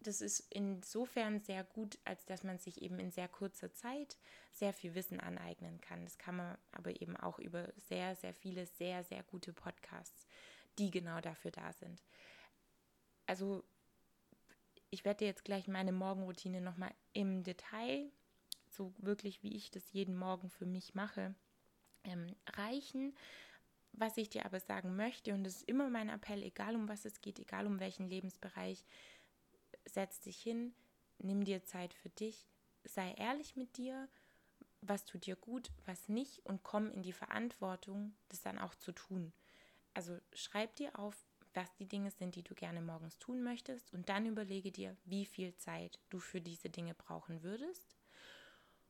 das 0.03 0.21
ist 0.21 0.47
insofern 0.49 1.41
sehr 1.41 1.63
gut, 1.63 1.99
als 2.05 2.25
dass 2.25 2.43
man 2.43 2.57
sich 2.57 2.81
eben 2.81 2.99
in 2.99 3.11
sehr 3.11 3.27
kurzer 3.27 3.71
Zeit 3.73 4.17
sehr 4.51 4.73
viel 4.73 4.95
Wissen 4.95 5.19
aneignen 5.19 5.79
kann. 5.79 6.03
Das 6.03 6.17
kann 6.17 6.37
man 6.37 6.57
aber 6.71 7.01
eben 7.01 7.15
auch 7.17 7.37
über 7.37 7.71
sehr, 7.87 8.15
sehr 8.15 8.33
viele, 8.33 8.65
sehr, 8.65 9.03
sehr 9.03 9.23
gute 9.23 9.53
Podcasts, 9.53 10.25
die 10.79 10.89
genau 10.89 11.21
dafür 11.21 11.51
da 11.51 11.71
sind. 11.73 12.01
Also 13.27 13.63
ich 14.89 15.05
werde 15.05 15.25
jetzt 15.25 15.45
gleich 15.45 15.67
meine 15.67 15.91
Morgenroutine 15.91 16.61
nochmal 16.61 16.93
im 17.13 17.43
Detail, 17.43 18.11
so 18.69 18.93
wirklich 18.97 19.43
wie 19.43 19.55
ich 19.55 19.69
das 19.71 19.93
jeden 19.93 20.17
Morgen 20.17 20.49
für 20.49 20.65
mich 20.65 20.95
mache, 20.95 21.35
ähm, 22.03 22.35
reichen. 22.53 23.15
Was 23.93 24.17
ich 24.17 24.29
dir 24.29 24.45
aber 24.45 24.59
sagen 24.59 24.95
möchte, 24.95 25.33
und 25.33 25.43
das 25.43 25.57
ist 25.57 25.67
immer 25.67 25.89
mein 25.89 26.09
Appell, 26.09 26.43
egal 26.43 26.75
um 26.75 26.87
was 26.87 27.05
es 27.05 27.21
geht, 27.21 27.39
egal 27.39 27.67
um 27.67 27.79
welchen 27.79 28.07
Lebensbereich, 28.07 28.85
setz 29.85 30.19
dich 30.21 30.41
hin, 30.41 30.73
nimm 31.19 31.43
dir 31.43 31.63
Zeit 31.65 31.93
für 31.93 32.09
dich, 32.09 32.47
sei 32.83 33.13
ehrlich 33.13 33.55
mit 33.55 33.77
dir, 33.77 34.07
was 34.81 35.05
tut 35.05 35.25
dir 35.25 35.35
gut, 35.35 35.71
was 35.85 36.09
nicht 36.09 36.45
und 36.45 36.63
komm 36.63 36.91
in 36.91 37.03
die 37.03 37.13
Verantwortung, 37.13 38.15
das 38.29 38.41
dann 38.41 38.57
auch 38.57 38.75
zu 38.75 38.91
tun. 38.91 39.31
Also 39.93 40.17
schreib 40.33 40.75
dir 40.75 40.97
auf, 40.97 41.15
was 41.53 41.73
die 41.75 41.87
Dinge 41.87 42.11
sind, 42.11 42.35
die 42.35 42.43
du 42.43 42.55
gerne 42.55 42.81
morgens 42.81 43.19
tun 43.19 43.43
möchtest 43.43 43.93
und 43.93 44.09
dann 44.09 44.25
überlege 44.25 44.71
dir, 44.71 44.95
wie 45.03 45.25
viel 45.25 45.55
Zeit 45.57 45.99
du 46.09 46.19
für 46.19 46.41
diese 46.41 46.69
Dinge 46.69 46.93
brauchen 46.93 47.43
würdest. 47.43 47.97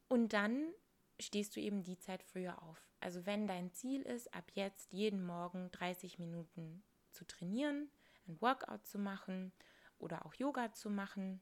Und 0.07 0.33
dann 0.33 0.73
stehst 1.21 1.55
du 1.55 1.59
eben 1.59 1.83
die 1.83 1.97
Zeit 1.97 2.23
früher 2.23 2.61
auf. 2.63 2.87
Also 2.99 3.25
wenn 3.25 3.47
dein 3.47 3.71
Ziel 3.71 4.01
ist, 4.01 4.33
ab 4.33 4.51
jetzt 4.53 4.91
jeden 4.91 5.25
Morgen 5.25 5.71
30 5.71 6.19
Minuten 6.19 6.83
zu 7.11 7.25
trainieren, 7.25 7.89
ein 8.27 8.39
Workout 8.41 8.85
zu 8.85 8.99
machen 8.99 9.51
oder 9.97 10.25
auch 10.25 10.33
Yoga 10.33 10.73
zu 10.73 10.89
machen, 10.89 11.41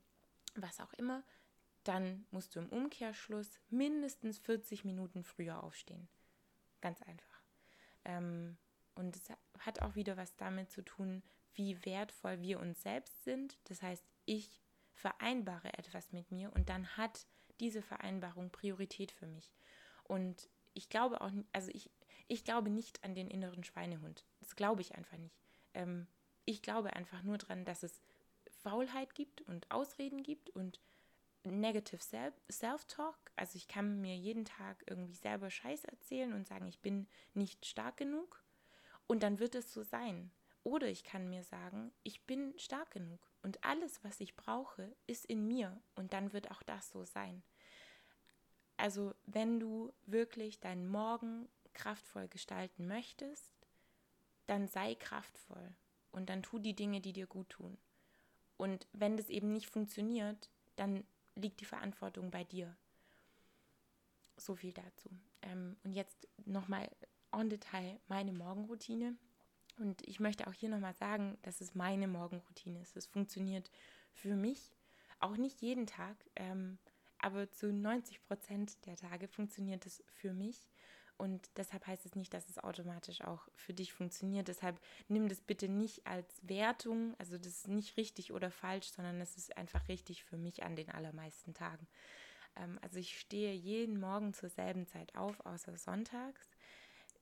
was 0.56 0.80
auch 0.80 0.94
immer, 0.94 1.24
dann 1.84 2.26
musst 2.32 2.56
du 2.56 2.60
im 2.60 2.70
Umkehrschluss 2.70 3.60
mindestens 3.70 4.40
40 4.40 4.86
Minuten 4.86 5.24
früher 5.24 5.64
aufstehen. 5.64 6.08
Ganz 6.82 7.02
einfach. 7.02 7.44
Ähm, 8.06 8.58
und 8.96 9.16
es 9.16 9.30
hat 9.60 9.82
auch 9.82 9.96
wieder 9.96 10.18
was 10.18 10.36
damit 10.36 10.72
zu 10.72 10.82
tun, 10.82 11.24
wie 11.54 11.86
wertvoll 11.86 12.42
wir 12.42 12.60
uns 12.60 12.82
selbst 12.82 13.24
sind. 13.24 13.60
Das 13.66 13.82
heißt, 13.82 14.06
ich 14.26 14.62
vereinbare 14.94 15.74
etwas 15.78 16.12
mit 16.12 16.32
mir 16.32 16.52
und 16.54 16.70
dann 16.70 16.98
hat 16.98 17.26
diese 17.60 17.82
Vereinbarung 17.82 18.50
Priorität 18.52 19.12
für 19.12 19.28
mich. 19.28 19.52
Und 20.04 20.50
ich 20.74 20.90
glaube 20.90 21.22
auch, 21.22 21.32
also 21.54 21.72
ich, 21.74 21.90
ich 22.28 22.44
glaube 22.44 22.70
nicht 22.70 23.04
an 23.04 23.16
den 23.16 23.30
inneren 23.30 23.64
Schweinehund. 23.64 24.26
Das 24.40 24.56
glaube 24.56 24.82
ich 24.82 24.96
einfach 24.96 25.18
nicht. 25.18 25.36
Ähm, 25.74 26.08
ich 26.46 26.62
glaube 26.62 26.94
einfach 26.94 27.24
nur 27.24 27.38
daran, 27.38 27.66
dass 27.66 27.84
es 27.84 28.02
Faulheit 28.64 29.16
gibt 29.16 29.42
und 29.42 29.70
Ausreden 29.72 30.24
gibt 30.24 30.50
und 30.50 30.80
Negative 31.44 32.02
Self-Talk. 32.52 33.18
Also 33.36 33.56
ich 33.56 33.68
kann 33.68 34.02
mir 34.02 34.16
jeden 34.16 34.46
Tag 34.46 34.84
irgendwie 34.88 35.14
selber 35.14 35.50
Scheiß 35.50 35.86
erzählen 35.86 36.34
und 36.34 36.48
sagen, 36.48 36.68
ich 36.68 36.80
bin 36.80 37.08
nicht 37.34 37.66
stark 37.66 37.98
genug. 37.98 38.44
Und 39.08 39.24
dann 39.24 39.40
wird 39.40 39.56
es 39.56 39.74
so 39.74 39.82
sein. 39.82 40.32
Oder 40.64 40.88
ich 40.88 41.04
kann 41.04 41.30
mir 41.30 41.44
sagen, 41.44 41.92
ich 42.04 42.26
bin 42.26 42.58
stark 42.58 42.92
genug 42.92 43.29
und 43.42 43.64
alles, 43.64 44.04
was 44.04 44.20
ich 44.20 44.36
brauche, 44.36 44.96
ist 45.08 45.26
in 45.26 45.48
mir 45.48 45.80
und 45.96 46.14
dann 46.14 46.34
wird 46.34 46.52
auch 46.52 46.64
das 46.64 46.90
so 46.90 47.06
sein. 47.06 47.44
Also 48.78 49.14
wenn 49.26 49.60
du 49.60 49.94
wirklich 50.06 50.60
deinen 50.60 50.88
Morgen 50.88 51.50
kraftvoll 51.74 52.28
gestalten 52.28 52.88
möchtest, 52.88 53.54
dann 54.48 54.68
sei 54.68 54.96
kraftvoll 54.96 55.76
und 56.12 56.30
dann 56.30 56.44
tu 56.44 56.60
die 56.60 56.76
Dinge, 56.76 57.02
die 57.02 57.14
dir 57.14 57.28
gut 57.28 57.50
tun. 57.50 57.78
Und 58.58 58.88
wenn 58.94 59.16
das 59.16 59.30
eben 59.30 59.54
nicht 59.54 59.70
funktioniert, 59.70 60.50
dann 60.76 61.06
liegt 61.36 61.62
die 61.62 61.66
Verantwortung 61.66 62.32
bei 62.32 62.44
dir. 62.44 62.76
So 64.38 64.56
viel 64.56 64.74
dazu. 64.74 65.10
Ähm, 65.42 65.78
und 65.84 65.94
jetzt 65.94 66.28
nochmal 66.46 66.90
en 67.32 67.50
Detail 67.50 68.00
meine 68.08 68.34
Morgenroutine. 68.34 69.16
Und 69.80 70.06
ich 70.08 70.20
möchte 70.20 70.48
auch 70.48 70.54
hier 70.54 70.70
nochmal 70.70 70.94
sagen, 70.94 71.38
dass 71.44 71.62
es 71.62 71.74
meine 71.74 72.08
Morgenroutine 72.08 72.82
ist. 72.82 72.96
Es 72.98 73.06
funktioniert 73.06 73.72
für 74.14 74.36
mich, 74.36 74.74
auch 75.20 75.38
nicht 75.38 75.62
jeden 75.62 75.88
Tag. 75.88 76.18
Ähm, 76.36 76.78
aber 77.20 77.52
zu 77.52 77.72
90 77.72 78.24
Prozent 78.24 78.86
der 78.86 78.96
Tage 78.96 79.28
funktioniert 79.28 79.86
es 79.86 80.04
für 80.08 80.34
mich. 80.34 80.70
Und 81.18 81.50
deshalb 81.58 81.86
heißt 81.86 82.06
es 82.06 82.16
nicht, 82.16 82.34
dass 82.34 82.50
es 82.50 82.60
automatisch 82.60 83.22
auch 83.22 83.50
für 83.54 83.74
dich 83.74 83.92
funktioniert. 83.92 84.48
Deshalb 84.48 84.80
nimm 85.10 85.28
das 85.28 85.42
bitte 85.42 85.68
nicht 85.68 86.08
als 86.08 86.40
Wertung. 86.44 87.14
Also 87.18 87.38
das 87.38 87.48
ist 87.48 87.68
nicht 87.68 87.98
richtig 87.98 88.32
oder 88.32 88.52
falsch, 88.52 88.88
sondern 88.92 89.20
es 89.20 89.36
ist 89.36 89.58
einfach 89.58 89.90
richtig 89.90 90.24
für 90.24 90.38
mich 90.38 90.64
an 90.64 90.78
den 90.78 90.90
allermeisten 90.90 91.54
Tagen. 91.54 91.88
Ähm, 92.56 92.80
also 92.82 93.00
ich 93.00 93.20
stehe 93.20 93.54
jeden 93.54 94.00
Morgen 94.00 94.34
zur 94.34 94.50
selben 94.50 94.88
Zeit 94.88 95.14
auf, 95.16 95.46
außer 95.46 95.78
sonntags. 95.78 96.50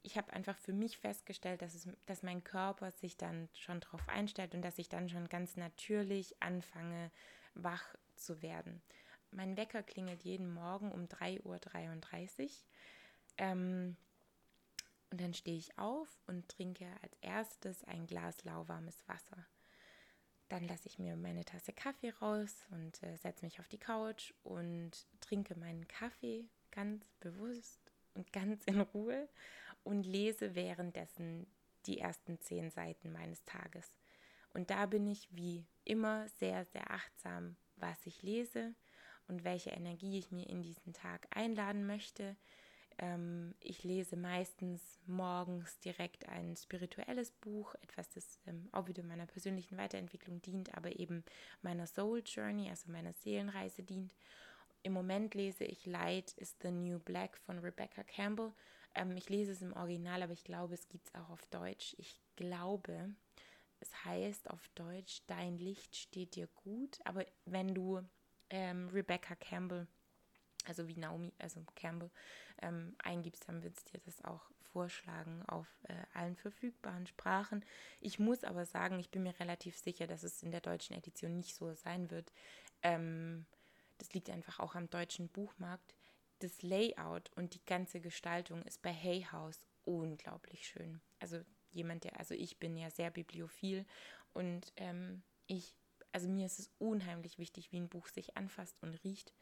Ich 0.04 0.18
habe 0.18 0.32
einfach 0.34 0.58
für 0.58 0.74
mich 0.74 0.98
festgestellt, 0.98 1.62
dass, 1.62 1.76
es, 1.76 1.88
dass 2.06 2.24
mein 2.24 2.44
Körper 2.44 2.92
sich 2.92 3.18
dann 3.18 3.50
schon 3.54 3.80
darauf 3.82 4.08
einstellt 4.08 4.56
und 4.56 4.62
dass 4.62 4.78
ich 4.78 4.90
dann 4.90 5.10
schon 5.10 5.28
ganz 5.28 5.58
natürlich 5.58 6.42
anfange, 6.42 7.12
wach 7.56 7.96
zu 8.16 8.42
werden. 8.42 8.82
Mein 9.32 9.58
Wecker 9.58 9.84
klingelt 9.84 10.24
jeden 10.24 10.54
Morgen 10.54 10.92
um 10.92 11.06
3.33 11.06 12.44
Uhr. 12.44 12.50
Ähm, 13.38 13.98
und 15.10 15.22
dann 15.22 15.34
stehe 15.34 15.58
ich 15.58 15.78
auf 15.78 16.08
und 16.28 16.50
trinke 16.50 16.86
als 17.02 17.16
erstes 17.22 17.84
ein 17.86 18.08
Glas 18.08 18.44
lauwarmes 18.44 19.08
Wasser. 19.08 19.46
Dann 20.50 20.68
lasse 20.68 20.88
ich 20.88 20.98
mir 20.98 21.16
meine 21.18 21.46
Tasse 21.46 21.74
Kaffee 21.74 22.12
raus 22.22 22.66
und 22.72 23.02
äh, 23.04 23.16
setze 23.18 23.46
mich 23.46 23.60
auf 23.60 23.68
die 23.68 23.78
Couch 23.78 24.34
und 24.44 24.92
trinke 25.20 25.58
meinen 25.58 25.88
Kaffee 25.88 26.46
ganz 26.72 27.06
bewusst 27.20 27.92
und 28.14 28.32
ganz 28.34 28.64
in 28.66 28.82
Ruhe 28.82 29.28
und 29.84 30.06
lese 30.06 30.56
währenddessen 30.56 31.48
die 31.86 32.00
ersten 32.00 32.40
zehn 32.40 32.70
Seiten 32.72 33.12
meines 33.12 33.44
Tages. 33.46 33.90
Und 34.54 34.70
da 34.70 34.86
bin 34.86 35.08
ich 35.08 35.28
wie 35.32 35.66
immer 35.84 36.28
sehr, 36.40 36.66
sehr 36.66 36.90
achtsam, 36.92 37.56
was 37.76 38.06
ich 38.06 38.24
lese 38.24 38.74
und 39.28 39.44
welche 39.44 39.72
Energie 39.72 40.18
ich 40.18 40.32
mir 40.32 40.48
in 40.50 40.62
diesen 40.62 40.94
Tag 40.94 41.28
einladen 41.32 41.86
möchte. 41.86 42.36
Ähm, 42.98 43.54
ich 43.60 43.84
lese 43.84 44.18
meistens 44.18 45.00
morgens 45.06 45.80
direkt 45.80 46.28
ein 46.30 46.56
spirituelles 46.56 47.32
Buch, 47.32 47.76
etwas, 47.82 48.10
das 48.10 48.40
ähm, 48.48 48.70
auch 48.72 48.88
wieder 48.88 49.04
meiner 49.04 49.28
persönlichen 49.28 49.78
Weiterentwicklung 49.78 50.42
dient, 50.42 50.76
aber 50.76 51.00
eben 51.00 51.24
meiner 51.62 51.86
Soul 51.86 52.24
Journey, 52.26 52.70
also 52.70 52.92
meiner 52.92 53.14
Seelenreise 53.14 53.84
dient. 53.84 54.16
Im 54.82 54.94
Moment 54.94 55.36
lese 55.36 55.66
ich 55.66 55.86
Light 55.86 56.34
is 56.38 56.56
the 56.62 56.72
New 56.72 57.00
Black 57.00 57.38
von 57.38 57.60
Rebecca 57.60 58.04
Campbell. 58.04 58.54
Ähm, 58.98 59.16
ich 59.16 59.30
lese 59.30 59.52
es 59.52 59.62
im 59.62 59.74
Original, 59.74 60.22
aber 60.24 60.34
ich 60.34 60.44
glaube, 60.44 60.74
es 60.74 60.88
gibt 60.90 61.08
es 61.08 61.16
auch 61.16 61.30
auf 61.30 61.46
Deutsch. 61.48 61.96
Ich 61.98 62.20
glaube, 62.36 63.14
es 63.80 64.06
heißt 64.06 64.50
auf 64.50 64.68
Deutsch, 64.76 65.22
dein 65.28 65.58
Licht 65.58 65.96
steht 65.96 66.36
dir 66.36 66.48
gut. 66.56 67.00
Aber 67.06 67.26
wenn 67.46 67.74
du 67.74 68.02
ähm, 68.50 68.90
Rebecca 68.90 69.36
Campbell 69.36 69.88
also 70.68 70.88
wie 70.88 70.96
Naomi, 70.96 71.34
also 71.40 71.64
Campbell, 71.76 72.10
ähm, 72.62 72.96
eingibst, 73.04 73.48
dann 73.48 73.64
wird 73.64 73.78
es 73.78 73.84
dir 73.86 74.00
das 74.06 74.24
auch 74.26 74.42
vorschlagen 74.74 75.44
auf 75.48 75.68
äh, 75.84 75.94
allen 76.14 76.36
verfügbaren 76.36 77.08
Sprachen. 77.08 77.64
Ich 78.00 78.20
muss 78.20 78.44
aber 78.44 78.66
sagen, 78.66 79.00
ich 79.00 79.10
bin 79.10 79.24
mir 79.24 79.40
relativ 79.40 79.78
sicher, 79.78 80.08
dass 80.08 80.24
es 80.24 80.44
in 80.44 80.52
der 80.52 80.62
deutschen 80.62 80.96
Edition 80.96 81.36
nicht 81.36 81.56
so 81.56 81.74
sein 81.74 82.12
wird. 82.12 82.32
Ähm, 82.84 83.46
das 83.98 84.14
liegt 84.14 84.30
einfach 84.30 84.60
auch 84.60 84.76
am 84.76 84.90
deutschen 84.90 85.30
Buchmarkt. 85.30 85.96
Das 86.40 86.62
Layout 86.62 87.32
und 87.36 87.54
die 87.56 87.66
ganze 87.66 88.00
Gestaltung 88.00 88.62
ist 88.64 88.82
bei 88.82 88.94
Hay 88.94 89.24
House 89.32 89.66
unglaublich 89.86 90.68
schön. 90.68 91.02
Also 91.20 91.42
jemand, 91.72 92.04
der, 92.04 92.20
also 92.20 92.34
ich 92.34 92.60
bin 92.60 92.76
ja 92.76 92.90
sehr 92.90 93.10
bibliophil 93.12 93.86
und 94.34 94.72
ähm, 94.76 95.24
ich, 95.48 95.76
also 96.12 96.28
mir 96.28 96.46
ist 96.46 96.60
es 96.60 96.70
unheimlich 96.78 97.38
wichtig, 97.40 97.72
wie 97.72 97.80
ein 97.80 97.90
Buch 97.90 98.08
sich 98.08 98.38
anfasst 98.38 98.78
und 98.82 98.94
riecht. 99.04 99.34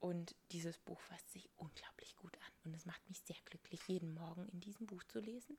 Und 0.00 0.36
dieses 0.52 0.78
Buch 0.78 1.00
fasst 1.00 1.32
sich 1.32 1.50
unglaublich 1.56 2.14
gut 2.16 2.36
an. 2.36 2.52
Und 2.64 2.74
es 2.74 2.86
macht 2.86 3.06
mich 3.08 3.20
sehr 3.22 3.36
glücklich, 3.44 3.80
jeden 3.88 4.14
Morgen 4.14 4.46
in 4.48 4.60
diesem 4.60 4.86
Buch 4.86 5.02
zu 5.04 5.18
lesen. 5.18 5.58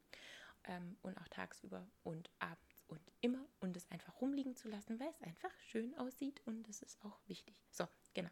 Ähm, 0.63 0.98
und 1.01 1.17
auch 1.17 1.27
tagsüber 1.27 1.89
und 2.03 2.29
abends 2.39 2.86
und 2.88 3.01
immer. 3.21 3.45
Und 3.59 3.75
es 3.75 3.89
einfach 3.91 4.21
rumliegen 4.21 4.55
zu 4.55 4.69
lassen, 4.69 5.00
weil 5.00 5.09
es 5.09 5.21
einfach 5.21 5.51
schön 5.67 5.93
aussieht. 5.98 6.41
Und 6.45 6.63
das 6.69 6.81
ist 6.81 7.03
auch 7.03 7.19
wichtig. 7.27 7.55
So, 7.69 7.86
genau. 8.13 8.29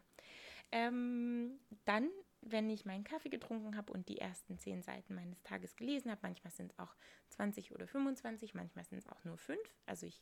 Ähm, 0.70 1.60
dann, 1.84 2.10
wenn 2.40 2.70
ich 2.70 2.84
meinen 2.84 3.04
Kaffee 3.04 3.28
getrunken 3.28 3.76
habe 3.76 3.92
und 3.92 4.08
die 4.08 4.18
ersten 4.18 4.58
zehn 4.58 4.82
Seiten 4.82 5.14
meines 5.14 5.42
Tages 5.42 5.76
gelesen 5.76 6.10
habe, 6.10 6.20
manchmal 6.22 6.52
sind 6.52 6.72
es 6.72 6.78
auch 6.78 6.94
20 7.30 7.72
oder 7.72 7.86
25, 7.86 8.54
manchmal 8.54 8.84
sind 8.84 8.98
es 8.98 9.08
auch 9.08 9.24
nur 9.24 9.36
fünf. 9.38 9.74
Also 9.86 10.06
ich 10.06 10.20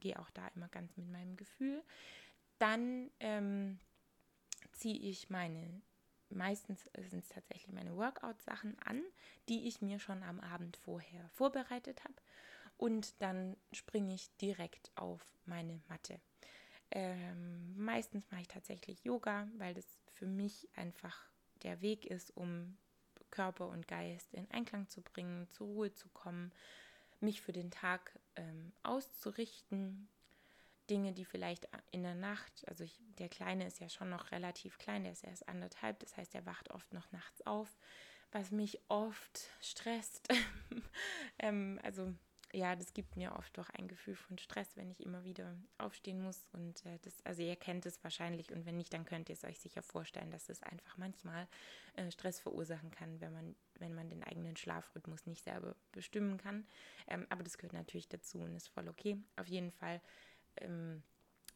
gehe 0.00 0.18
auch 0.18 0.30
da 0.30 0.48
immer 0.54 0.68
ganz 0.68 0.96
mit 0.96 1.08
meinem 1.08 1.36
Gefühl. 1.36 1.82
Dann 2.58 3.10
ähm, 3.20 3.78
ziehe 4.72 4.98
ich 4.98 5.28
meine, 5.28 5.82
meistens 6.30 6.90
sind 7.08 7.24
es 7.24 7.28
tatsächlich 7.28 7.72
meine 7.72 7.96
Workout-Sachen 7.96 8.78
an, 8.84 9.02
die 9.48 9.66
ich 9.66 9.82
mir 9.82 9.98
schon 9.98 10.22
am 10.22 10.40
Abend 10.40 10.76
vorher 10.76 11.28
vorbereitet 11.30 12.04
habe. 12.04 12.14
Und 12.78 13.20
dann 13.22 13.56
springe 13.72 14.14
ich 14.14 14.30
direkt 14.36 14.90
auf 14.96 15.22
meine 15.46 15.80
Matte. 15.88 16.20
Ähm, 16.90 17.74
meistens 17.76 18.30
mache 18.30 18.42
ich 18.42 18.48
tatsächlich 18.48 19.02
Yoga, 19.04 19.48
weil 19.56 19.74
das 19.74 19.86
für 20.12 20.26
mich 20.26 20.68
einfach 20.76 21.28
der 21.66 21.82
Weg 21.82 22.06
ist, 22.06 22.34
um 22.36 22.78
Körper 23.30 23.68
und 23.68 23.86
Geist 23.86 24.32
in 24.32 24.50
Einklang 24.50 24.88
zu 24.88 25.02
bringen, 25.02 25.48
zur 25.50 25.66
Ruhe 25.66 25.92
zu 25.92 26.08
kommen, 26.08 26.52
mich 27.20 27.42
für 27.42 27.52
den 27.52 27.70
Tag 27.70 28.18
ähm, 28.36 28.72
auszurichten, 28.82 30.08
Dinge, 30.88 31.12
die 31.12 31.24
vielleicht 31.24 31.68
in 31.90 32.02
der 32.02 32.14
Nacht, 32.14 32.66
also 32.68 32.84
ich, 32.84 33.00
der 33.18 33.28
Kleine 33.28 33.66
ist 33.66 33.80
ja 33.80 33.88
schon 33.88 34.08
noch 34.08 34.30
relativ 34.30 34.78
klein, 34.78 35.02
der 35.02 35.12
ist 35.12 35.24
erst 35.24 35.48
anderthalb, 35.48 35.98
das 35.98 36.16
heißt, 36.16 36.34
er 36.34 36.46
wacht 36.46 36.70
oft 36.70 36.92
noch 36.92 37.10
nachts 37.10 37.44
auf, 37.44 37.76
was 38.30 38.52
mich 38.52 38.80
oft 38.88 39.40
stresst. 39.60 40.28
ähm, 41.40 41.80
also 41.82 42.14
ja, 42.56 42.74
das 42.74 42.94
gibt 42.94 43.16
mir 43.16 43.36
oft 43.36 43.56
doch 43.58 43.68
ein 43.70 43.86
Gefühl 43.86 44.16
von 44.16 44.38
Stress, 44.38 44.76
wenn 44.76 44.90
ich 44.90 45.04
immer 45.04 45.24
wieder 45.24 45.54
aufstehen 45.76 46.22
muss. 46.22 46.48
Und 46.52 46.86
äh, 46.86 46.98
das, 47.02 47.14
also 47.24 47.42
ihr 47.42 47.54
kennt 47.54 47.84
es 47.84 48.02
wahrscheinlich 48.02 48.50
und 48.50 48.64
wenn 48.64 48.78
nicht, 48.78 48.94
dann 48.94 49.04
könnt 49.04 49.28
ihr 49.28 49.34
es 49.34 49.44
euch 49.44 49.60
sicher 49.60 49.82
vorstellen, 49.82 50.30
dass 50.30 50.48
es 50.48 50.62
einfach 50.62 50.96
manchmal 50.96 51.46
äh, 51.96 52.10
Stress 52.10 52.40
verursachen 52.40 52.90
kann, 52.90 53.20
wenn 53.20 53.32
man, 53.32 53.56
wenn 53.78 53.94
man 53.94 54.08
den 54.08 54.24
eigenen 54.24 54.56
Schlafrhythmus 54.56 55.26
nicht 55.26 55.44
selber 55.44 55.76
bestimmen 55.92 56.38
kann. 56.38 56.66
Ähm, 57.08 57.26
aber 57.28 57.42
das 57.42 57.58
gehört 57.58 57.74
natürlich 57.74 58.08
dazu 58.08 58.38
und 58.38 58.56
ist 58.56 58.68
voll 58.68 58.88
okay. 58.88 59.18
Auf 59.36 59.48
jeden 59.48 59.70
Fall 59.70 60.00
ähm, 60.56 61.02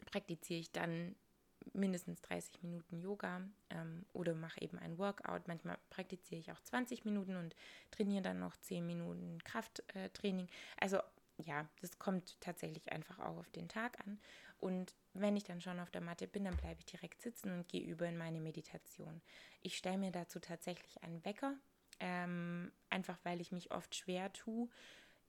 praktiziere 0.04 0.60
ich 0.60 0.70
dann 0.70 1.16
mindestens 1.72 2.20
30 2.22 2.62
Minuten 2.62 2.98
Yoga 2.98 3.42
ähm, 3.70 4.04
oder 4.12 4.34
mache 4.34 4.60
eben 4.60 4.78
ein 4.78 4.98
Workout. 4.98 5.48
Manchmal 5.48 5.78
praktiziere 5.90 6.40
ich 6.40 6.52
auch 6.52 6.60
20 6.60 7.04
Minuten 7.04 7.36
und 7.36 7.54
trainiere 7.90 8.22
dann 8.22 8.38
noch 8.38 8.56
10 8.56 8.86
Minuten 8.86 9.38
Krafttraining. 9.44 10.48
also 10.78 10.98
ja, 11.46 11.66
das 11.80 11.98
kommt 11.98 12.40
tatsächlich 12.40 12.92
einfach 12.92 13.18
auch 13.18 13.38
auf 13.38 13.50
den 13.50 13.68
Tag 13.68 13.98
an. 14.06 14.18
Und 14.58 14.94
wenn 15.14 15.36
ich 15.36 15.44
dann 15.44 15.60
schon 15.60 15.80
auf 15.80 15.90
der 15.90 16.02
Matte 16.02 16.26
bin, 16.26 16.44
dann 16.44 16.56
bleibe 16.56 16.80
ich 16.80 16.86
direkt 16.86 17.22
sitzen 17.22 17.50
und 17.52 17.68
gehe 17.68 17.82
über 17.82 18.06
in 18.06 18.18
meine 18.18 18.40
Meditation. 18.40 19.22
Ich 19.62 19.76
stelle 19.76 19.98
mir 19.98 20.10
dazu 20.10 20.38
tatsächlich 20.38 21.02
einen 21.02 21.24
Wecker, 21.24 21.54
ähm, 21.98 22.70
einfach 22.90 23.18
weil 23.22 23.40
ich 23.40 23.52
mich 23.52 23.72
oft 23.72 23.94
schwer 23.94 24.32
tue. 24.32 24.68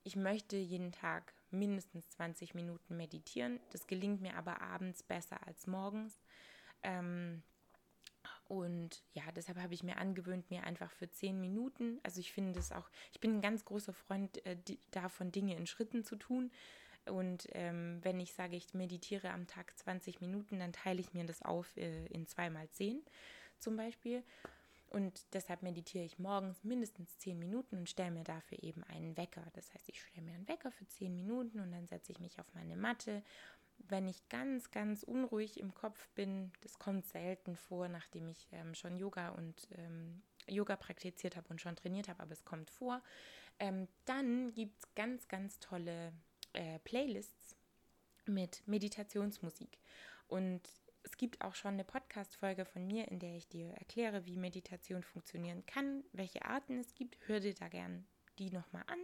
Ich 0.04 0.16
möchte 0.16 0.56
jeden 0.56 0.92
Tag 0.92 1.32
mindestens 1.52 2.08
20 2.10 2.54
Minuten 2.54 2.96
meditieren. 2.96 3.60
Das 3.70 3.86
gelingt 3.86 4.20
mir 4.20 4.36
aber 4.36 4.60
abends 4.60 5.02
besser 5.02 5.46
als 5.46 5.66
morgens. 5.66 6.20
Ähm, 6.82 7.42
und 8.48 9.02
ja, 9.14 9.22
deshalb 9.34 9.58
habe 9.58 9.72
ich 9.72 9.82
mir 9.82 9.96
angewöhnt, 9.96 10.50
mir 10.50 10.64
einfach 10.64 10.90
für 10.90 11.10
10 11.10 11.40
Minuten, 11.40 11.98
also 12.02 12.20
ich 12.20 12.32
finde 12.32 12.58
es 12.58 12.70
auch, 12.70 12.90
ich 13.12 13.20
bin 13.20 13.36
ein 13.36 13.40
ganz 13.40 13.64
großer 13.64 13.94
Freund 13.94 14.44
äh, 14.44 14.56
die, 14.56 14.78
davon, 14.90 15.32
Dinge 15.32 15.56
in 15.56 15.66
Schritten 15.66 16.04
zu 16.04 16.16
tun. 16.16 16.50
Und 17.06 17.48
ähm, 17.52 17.98
wenn 18.02 18.20
ich 18.20 18.32
sage, 18.34 18.56
ich 18.56 18.74
meditiere 18.74 19.30
am 19.30 19.46
Tag 19.46 19.76
20 19.76 20.20
Minuten, 20.20 20.58
dann 20.58 20.72
teile 20.72 21.00
ich 21.00 21.14
mir 21.14 21.24
das 21.24 21.42
auf 21.42 21.76
äh, 21.76 22.06
in 22.06 22.26
2 22.26 22.50
mal 22.50 22.68
10 22.68 23.02
zum 23.58 23.76
Beispiel. 23.76 24.22
Und 24.92 25.24
deshalb 25.32 25.62
meditiere 25.62 26.04
ich 26.04 26.18
morgens 26.18 26.64
mindestens 26.64 27.16
zehn 27.16 27.38
Minuten 27.38 27.78
und 27.78 27.88
stelle 27.88 28.10
mir 28.10 28.24
dafür 28.24 28.62
eben 28.62 28.84
einen 28.84 29.16
Wecker. 29.16 29.42
Das 29.54 29.72
heißt, 29.72 29.88
ich 29.88 30.02
stelle 30.02 30.26
mir 30.26 30.34
einen 30.34 30.48
Wecker 30.48 30.70
für 30.70 30.86
zehn 30.86 31.14
Minuten 31.14 31.60
und 31.60 31.72
dann 31.72 31.86
setze 31.86 32.12
ich 32.12 32.20
mich 32.20 32.38
auf 32.38 32.52
meine 32.52 32.76
Matte. 32.76 33.22
Wenn 33.78 34.06
ich 34.06 34.28
ganz, 34.28 34.70
ganz 34.70 35.02
unruhig 35.02 35.58
im 35.58 35.72
Kopf 35.72 36.08
bin, 36.10 36.52
das 36.60 36.78
kommt 36.78 37.06
selten 37.06 37.56
vor, 37.56 37.88
nachdem 37.88 38.28
ich 38.28 38.48
ähm, 38.52 38.74
schon 38.74 38.98
Yoga 38.98 39.30
und 39.30 39.66
ähm, 39.78 40.20
Yoga 40.46 40.76
praktiziert 40.76 41.36
habe 41.36 41.48
und 41.48 41.62
schon 41.62 41.74
trainiert 41.74 42.08
habe, 42.08 42.20
aber 42.20 42.32
es 42.32 42.44
kommt 42.44 42.70
vor, 42.70 43.00
ähm, 43.58 43.88
dann 44.04 44.52
gibt 44.52 44.78
es 44.78 44.94
ganz, 44.94 45.26
ganz 45.26 45.58
tolle 45.58 46.12
äh, 46.52 46.78
Playlists 46.80 47.56
mit 48.26 48.62
Meditationsmusik. 48.66 49.78
Und 50.28 50.60
es 51.04 51.16
gibt 51.16 51.42
auch 51.42 51.54
schon 51.54 51.74
eine 51.74 51.84
Podcast-Folge 51.84 52.64
von 52.64 52.86
mir, 52.86 53.08
in 53.08 53.18
der 53.18 53.36
ich 53.36 53.48
dir 53.48 53.70
erkläre, 53.70 54.24
wie 54.26 54.36
Meditation 54.36 55.02
funktionieren 55.02 55.64
kann, 55.66 56.04
welche 56.12 56.44
Arten 56.44 56.78
es 56.78 56.94
gibt. 56.94 57.16
Hör 57.26 57.40
dir 57.40 57.54
da 57.54 57.68
gern 57.68 58.06
die 58.38 58.50
nochmal 58.50 58.84
an. 58.86 58.98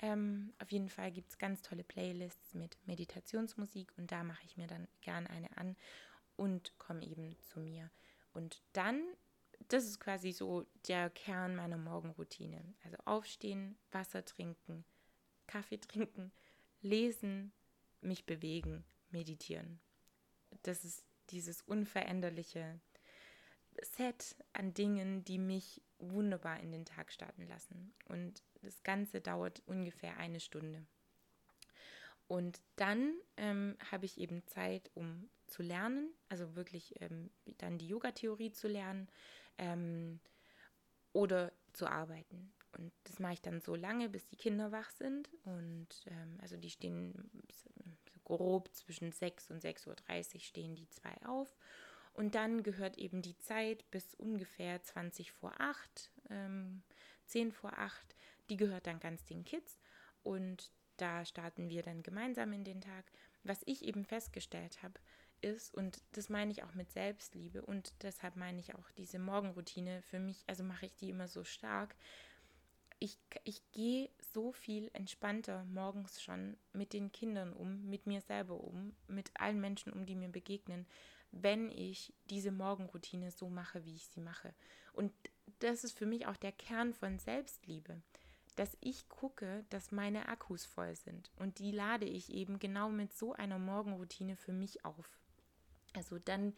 Ähm, 0.00 0.52
auf 0.58 0.70
jeden 0.72 0.88
Fall 0.88 1.12
gibt 1.12 1.30
es 1.30 1.38
ganz 1.38 1.62
tolle 1.62 1.84
Playlists 1.84 2.54
mit 2.54 2.78
Meditationsmusik 2.86 3.92
und 3.96 4.10
da 4.10 4.24
mache 4.24 4.44
ich 4.44 4.56
mir 4.56 4.66
dann 4.66 4.88
gern 5.00 5.26
eine 5.26 5.54
an 5.56 5.76
und 6.36 6.78
komme 6.78 7.04
eben 7.04 7.36
zu 7.42 7.60
mir. 7.60 7.90
Und 8.32 8.62
dann, 8.72 9.02
das 9.68 9.84
ist 9.84 10.00
quasi 10.00 10.32
so 10.32 10.66
der 10.88 11.10
Kern 11.10 11.56
meiner 11.56 11.76
Morgenroutine. 11.76 12.74
Also 12.84 12.96
aufstehen, 13.04 13.76
Wasser 13.90 14.24
trinken, 14.24 14.84
Kaffee 15.46 15.78
trinken, 15.78 16.32
lesen, 16.80 17.52
mich 18.00 18.24
bewegen, 18.24 18.84
meditieren. 19.10 19.80
Das 20.62 20.84
ist 20.84 21.04
dieses 21.32 21.62
unveränderliche 21.62 22.80
Set 23.82 24.36
an 24.52 24.74
Dingen, 24.74 25.24
die 25.24 25.38
mich 25.38 25.82
wunderbar 25.98 26.60
in 26.60 26.72
den 26.72 26.84
Tag 26.84 27.12
starten 27.12 27.46
lassen. 27.46 27.94
Und 28.08 28.42
das 28.62 28.82
Ganze 28.82 29.20
dauert 29.20 29.62
ungefähr 29.66 30.16
eine 30.18 30.40
Stunde. 30.40 30.84
Und 32.28 32.60
dann 32.76 33.14
ähm, 33.36 33.76
habe 33.90 34.06
ich 34.06 34.18
eben 34.18 34.46
Zeit, 34.46 34.90
um 34.94 35.28
zu 35.46 35.62
lernen, 35.62 36.10
also 36.28 36.54
wirklich 36.54 36.94
ähm, 37.00 37.30
dann 37.58 37.78
die 37.78 37.88
Yoga-Theorie 37.88 38.52
zu 38.52 38.68
lernen 38.68 39.08
ähm, 39.58 40.20
oder 41.12 41.52
zu 41.72 41.86
arbeiten. 41.86 42.52
Und 42.78 42.90
das 43.04 43.18
mache 43.18 43.34
ich 43.34 43.42
dann 43.42 43.60
so 43.60 43.74
lange, 43.74 44.08
bis 44.08 44.26
die 44.28 44.36
Kinder 44.36 44.72
wach 44.72 44.90
sind. 44.90 45.28
Und 45.44 45.88
ähm, 46.06 46.38
also 46.40 46.56
die 46.56 46.70
stehen 46.70 47.30
grob 48.24 48.72
zwischen 48.74 49.12
6 49.12 49.50
und 49.50 49.62
6.30 49.62 50.34
Uhr 50.34 50.40
stehen 50.40 50.74
die 50.74 50.88
zwei 50.88 51.14
auf. 51.26 51.56
Und 52.14 52.34
dann 52.34 52.62
gehört 52.62 52.98
eben 52.98 53.22
die 53.22 53.38
Zeit 53.38 53.90
bis 53.90 54.14
ungefähr 54.14 54.82
20 54.82 55.32
vor 55.32 55.54
8, 55.58 56.10
ähm, 56.30 56.82
10 57.26 57.52
vor 57.52 57.78
8, 57.78 58.14
die 58.50 58.56
gehört 58.56 58.86
dann 58.86 59.00
ganz 59.00 59.24
den 59.24 59.44
Kids. 59.44 59.78
Und 60.22 60.70
da 60.98 61.24
starten 61.24 61.70
wir 61.70 61.82
dann 61.82 62.02
gemeinsam 62.02 62.52
in 62.52 62.64
den 62.64 62.80
Tag. 62.80 63.04
Was 63.44 63.62
ich 63.64 63.84
eben 63.84 64.04
festgestellt 64.04 64.82
habe, 64.82 65.00
ist, 65.42 65.74
und 65.74 66.00
das 66.12 66.28
meine 66.28 66.52
ich 66.52 66.62
auch 66.62 66.74
mit 66.74 66.90
Selbstliebe 66.92 67.62
und 67.62 67.92
deshalb 68.02 68.36
meine 68.36 68.60
ich 68.60 68.74
auch 68.74 68.90
diese 68.92 69.18
Morgenroutine 69.18 70.02
für 70.02 70.20
mich, 70.20 70.44
also 70.46 70.62
mache 70.62 70.86
ich 70.86 70.94
die 70.94 71.10
immer 71.10 71.28
so 71.28 71.44
stark. 71.44 71.96
Ich, 73.02 73.18
ich 73.42 73.60
gehe 73.72 74.10
so 74.32 74.52
viel 74.52 74.88
entspannter 74.92 75.64
morgens 75.64 76.22
schon 76.22 76.56
mit 76.72 76.92
den 76.92 77.10
Kindern 77.10 77.52
um, 77.52 77.88
mit 77.88 78.06
mir 78.06 78.20
selber 78.20 78.62
um, 78.62 78.94
mit 79.08 79.30
allen 79.40 79.60
Menschen 79.60 79.92
um, 79.92 80.06
die 80.06 80.14
mir 80.14 80.28
begegnen, 80.28 80.86
wenn 81.32 81.70
ich 81.70 82.12
diese 82.30 82.52
Morgenroutine 82.52 83.30
so 83.30 83.48
mache, 83.48 83.84
wie 83.84 83.96
ich 83.96 84.06
sie 84.06 84.20
mache. 84.20 84.54
Und 84.92 85.12
das 85.58 85.82
ist 85.82 85.98
für 85.98 86.06
mich 86.06 86.26
auch 86.26 86.36
der 86.36 86.52
Kern 86.52 86.94
von 86.94 87.18
Selbstliebe 87.18 88.00
dass 88.56 88.76
ich 88.80 89.08
gucke, 89.08 89.64
dass 89.70 89.92
meine 89.92 90.28
Akkus 90.28 90.64
voll 90.64 90.94
sind. 90.94 91.30
Und 91.36 91.58
die 91.58 91.70
lade 91.70 92.04
ich 92.04 92.32
eben 92.32 92.58
genau 92.58 92.90
mit 92.90 93.14
so 93.16 93.32
einer 93.32 93.58
Morgenroutine 93.58 94.36
für 94.36 94.52
mich 94.52 94.84
auf. 94.84 95.18
Also 95.94 96.18
dann 96.18 96.54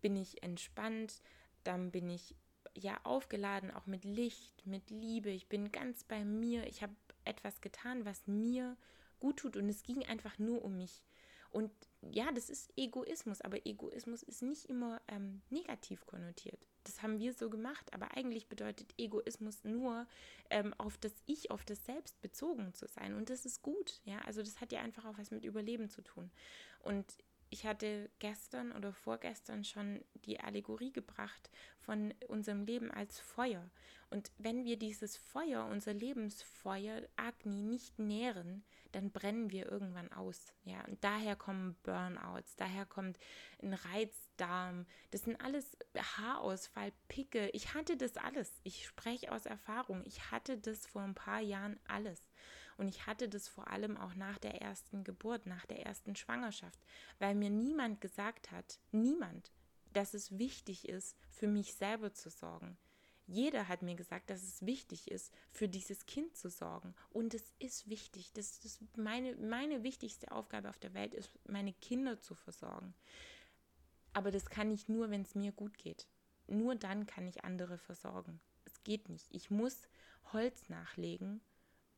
bin 0.00 0.16
ich 0.16 0.42
entspannt, 0.42 1.20
dann 1.64 1.90
bin 1.90 2.08
ich 2.10 2.34
ja 2.76 2.98
aufgeladen, 3.04 3.70
auch 3.70 3.86
mit 3.86 4.04
Licht, 4.04 4.66
mit 4.66 4.90
Liebe. 4.90 5.30
Ich 5.30 5.48
bin 5.48 5.72
ganz 5.72 6.04
bei 6.04 6.24
mir. 6.24 6.66
Ich 6.66 6.82
habe 6.82 6.94
etwas 7.24 7.60
getan, 7.60 8.04
was 8.04 8.26
mir 8.26 8.76
gut 9.20 9.38
tut. 9.38 9.56
Und 9.56 9.68
es 9.68 9.82
ging 9.82 10.04
einfach 10.04 10.38
nur 10.38 10.64
um 10.64 10.76
mich. 10.76 11.02
Und 11.50 11.70
ja, 12.02 12.30
das 12.32 12.50
ist 12.50 12.70
Egoismus, 12.76 13.40
aber 13.40 13.64
Egoismus 13.66 14.22
ist 14.22 14.42
nicht 14.42 14.66
immer 14.66 15.00
ähm, 15.08 15.42
negativ 15.50 16.04
konnotiert. 16.06 16.66
Das 16.84 17.02
haben 17.02 17.18
wir 17.18 17.32
so 17.32 17.50
gemacht, 17.50 17.92
aber 17.94 18.16
eigentlich 18.16 18.46
bedeutet 18.46 18.94
Egoismus 18.98 19.64
nur, 19.64 20.06
ähm, 20.50 20.74
auf 20.78 20.98
das 20.98 21.12
Ich, 21.26 21.50
auf 21.50 21.64
das 21.64 21.84
Selbst 21.84 22.20
bezogen 22.20 22.74
zu 22.74 22.86
sein. 22.86 23.14
Und 23.14 23.30
das 23.30 23.44
ist 23.44 23.62
gut, 23.62 24.00
ja. 24.04 24.18
Also 24.26 24.42
das 24.42 24.60
hat 24.60 24.70
ja 24.70 24.80
einfach 24.80 25.04
auch 25.04 25.18
was 25.18 25.30
mit 25.30 25.44
Überleben 25.44 25.88
zu 25.88 26.02
tun. 26.02 26.30
Und 26.80 27.06
ich 27.50 27.64
hatte 27.64 28.10
gestern 28.18 28.72
oder 28.72 28.92
vorgestern 28.92 29.64
schon 29.64 30.04
die 30.14 30.40
Allegorie 30.40 30.92
gebracht 30.92 31.50
von 31.78 32.12
unserem 32.28 32.64
Leben 32.64 32.90
als 32.90 33.20
Feuer. 33.20 33.70
Und 34.10 34.30
wenn 34.38 34.64
wir 34.64 34.78
dieses 34.78 35.16
Feuer, 35.16 35.64
unser 35.66 35.92
Lebensfeuer, 35.92 37.02
Agni, 37.16 37.62
nicht 37.62 37.98
nähren, 37.98 38.64
dann 38.92 39.10
brennen 39.10 39.50
wir 39.50 39.70
irgendwann 39.70 40.12
aus. 40.12 40.52
Ja, 40.64 40.84
und 40.86 41.02
daher 41.02 41.36
kommen 41.36 41.76
Burnouts, 41.82 42.56
daher 42.56 42.86
kommt 42.86 43.18
ein 43.62 43.74
Reizdarm. 43.74 44.86
Das 45.10 45.22
sind 45.22 45.40
alles 45.40 45.76
Haarausfall, 45.96 46.92
Picke. 47.08 47.48
Ich 47.50 47.74
hatte 47.74 47.96
das 47.96 48.16
alles. 48.16 48.52
Ich 48.62 48.86
spreche 48.86 49.32
aus 49.32 49.46
Erfahrung. 49.46 50.02
Ich 50.04 50.30
hatte 50.30 50.56
das 50.56 50.86
vor 50.86 51.02
ein 51.02 51.14
paar 51.14 51.40
Jahren 51.40 51.78
alles. 51.88 52.22
Und 52.76 52.88
ich 52.88 53.06
hatte 53.06 53.28
das 53.28 53.48
vor 53.48 53.68
allem 53.68 53.96
auch 53.96 54.14
nach 54.14 54.38
der 54.38 54.60
ersten 54.60 55.02
Geburt, 55.02 55.46
nach 55.46 55.64
der 55.66 55.84
ersten 55.86 56.14
Schwangerschaft, 56.14 56.78
weil 57.18 57.34
mir 57.34 57.50
niemand 57.50 58.00
gesagt 58.00 58.50
hat, 58.50 58.78
niemand, 58.92 59.50
dass 59.92 60.14
es 60.14 60.38
wichtig 60.38 60.88
ist, 60.88 61.16
für 61.30 61.48
mich 61.48 61.74
selber 61.74 62.12
zu 62.12 62.28
sorgen. 62.28 62.76
Jeder 63.28 63.66
hat 63.66 63.82
mir 63.82 63.96
gesagt, 63.96 64.30
dass 64.30 64.42
es 64.42 64.64
wichtig 64.64 65.10
ist, 65.10 65.32
für 65.50 65.68
dieses 65.68 66.06
Kind 66.06 66.36
zu 66.36 66.48
sorgen. 66.48 66.94
Und 67.10 67.34
es 67.34 67.52
ist 67.58 67.88
wichtig. 67.88 68.32
Das 68.34 68.58
ist 68.64 68.80
meine, 68.96 69.34
meine 69.36 69.82
wichtigste 69.82 70.30
Aufgabe 70.30 70.68
auf 70.68 70.78
der 70.78 70.94
Welt, 70.94 71.12
ist, 71.12 71.30
meine 71.48 71.72
Kinder 71.72 72.20
zu 72.20 72.36
versorgen. 72.36 72.94
Aber 74.12 74.30
das 74.30 74.48
kann 74.48 74.70
ich 74.70 74.88
nur, 74.88 75.10
wenn 75.10 75.22
es 75.22 75.34
mir 75.34 75.50
gut 75.50 75.76
geht. 75.76 76.06
Nur 76.46 76.76
dann 76.76 77.06
kann 77.06 77.26
ich 77.26 77.42
andere 77.42 77.78
versorgen. 77.78 78.40
Es 78.64 78.84
geht 78.84 79.08
nicht. 79.08 79.26
Ich 79.34 79.50
muss 79.50 79.88
Holz 80.32 80.68
nachlegen 80.68 81.40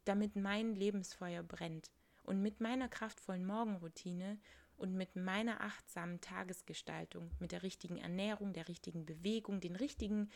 damit 0.09 0.37
mein 0.37 0.75
Lebensfeuer 0.75 1.43
brennt. 1.43 1.91
Und 2.25 2.43
mit 2.43 2.61
meiner 2.61 2.89
kraftvollen 2.89 3.45
Morgenroutine 3.45 4.39
und 4.77 4.95
mit 4.95 5.17
meiner 5.17 5.61
achtsamen 5.61 6.21
Tagesgestaltung, 6.21 7.31
mit 7.41 7.53
der 7.53 7.63
richtigen 7.63 7.99
Ernährung, 7.99 8.53
der 8.53 8.69
richtigen 8.69 9.05
Bewegung, 9.05 9.61
den 9.61 9.77
richtigen 9.77 10.31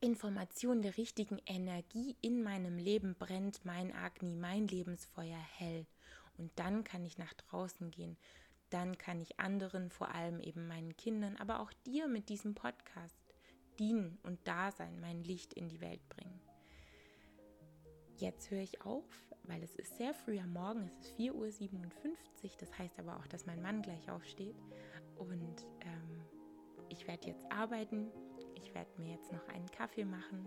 Informationen, 0.00 0.82
der 0.82 0.96
richtigen 0.96 1.40
Energie 1.46 2.16
in 2.20 2.42
meinem 2.42 2.78
Leben 2.78 3.14
brennt 3.14 3.64
mein 3.64 3.94
Agni, 3.94 4.34
mein 4.34 4.66
Lebensfeuer 4.66 5.38
hell. 5.38 5.86
Und 6.36 6.50
dann 6.56 6.84
kann 6.84 7.04
ich 7.04 7.16
nach 7.16 7.32
draußen 7.34 7.90
gehen. 7.90 8.16
Dann 8.70 8.98
kann 8.98 9.20
ich 9.20 9.38
anderen, 9.38 9.90
vor 9.90 10.12
allem 10.14 10.40
eben 10.40 10.66
meinen 10.66 10.96
Kindern, 10.96 11.36
aber 11.36 11.60
auch 11.60 11.72
dir 11.86 12.08
mit 12.08 12.28
diesem 12.28 12.54
Podcast 12.54 13.16
dienen 13.78 14.18
und 14.22 14.38
da 14.44 14.72
sein, 14.72 15.00
mein 15.00 15.22
Licht 15.22 15.54
in 15.54 15.68
die 15.68 15.80
Welt 15.80 16.06
bringen. 16.08 16.43
Jetzt 18.16 18.50
höre 18.50 18.60
ich 18.60 18.80
auf, 18.82 19.04
weil 19.42 19.62
es 19.62 19.74
ist 19.74 19.96
sehr 19.96 20.14
früh 20.14 20.38
am 20.38 20.52
Morgen, 20.52 20.86
es 20.86 20.94
ist 20.98 21.18
4.57 21.18 21.34
Uhr. 21.34 22.16
Das 22.60 22.78
heißt 22.78 22.98
aber 23.00 23.16
auch, 23.16 23.26
dass 23.26 23.46
mein 23.46 23.60
Mann 23.60 23.82
gleich 23.82 24.10
aufsteht. 24.10 24.56
Und 25.16 25.66
ähm, 25.80 26.22
ich 26.88 27.08
werde 27.08 27.26
jetzt 27.26 27.44
arbeiten. 27.50 28.08
Ich 28.54 28.72
werde 28.74 28.90
mir 28.98 29.14
jetzt 29.14 29.32
noch 29.32 29.46
einen 29.48 29.68
Kaffee 29.70 30.04
machen. 30.04 30.46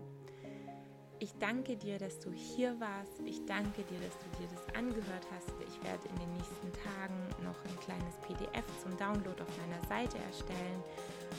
Ich 1.20 1.34
danke 1.38 1.76
dir, 1.76 1.98
dass 1.98 2.20
du 2.20 2.32
hier 2.32 2.78
warst. 2.80 3.20
Ich 3.26 3.44
danke 3.44 3.82
dir, 3.82 3.98
dass 4.00 4.16
du 4.18 4.40
dir 4.40 4.48
das 4.54 4.74
angehört 4.76 5.26
hast. 5.34 5.52
Ich 5.66 5.82
werde 5.82 6.08
in 6.08 6.16
den 6.20 6.32
nächsten 6.34 6.72
Tagen 6.72 7.18
noch 7.44 7.58
ein 7.64 7.80
kleines 7.80 8.16
PDF 8.22 8.64
zum 8.82 8.96
Download 8.96 9.42
auf 9.42 9.58
meiner 9.58 9.82
Seite 9.88 10.16
erstellen, 10.18 10.82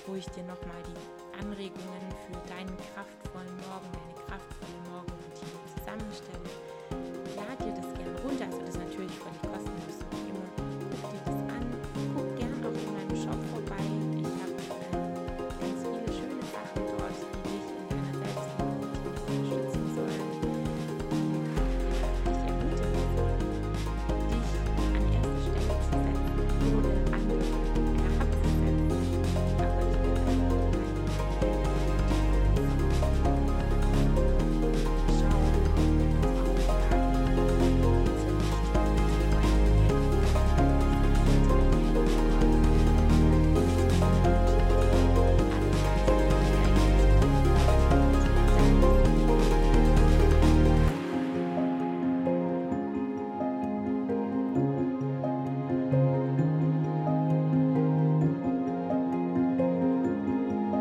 wo 0.05 0.15
ich 0.15 0.25
dir 0.27 0.43
nochmal 0.43 0.83
die 0.85 1.39
Anregungen 1.39 2.11
für 2.27 2.49
deinen 2.49 2.75
kraftvollen 2.93 3.55
Morgen, 3.67 3.89
deine 3.93 4.27
kraftvolle 4.27 4.78
zusammenstelle. 5.89 6.49
Lad 7.35 7.59
dir 7.59 7.73
das 7.73 7.93
gerne 7.93 8.19
runter. 8.23 8.45
Also 8.45 8.59
das 8.65 8.77
natürlich 8.77 8.89
völlig 8.95 9.19
kostenlos 9.19 9.68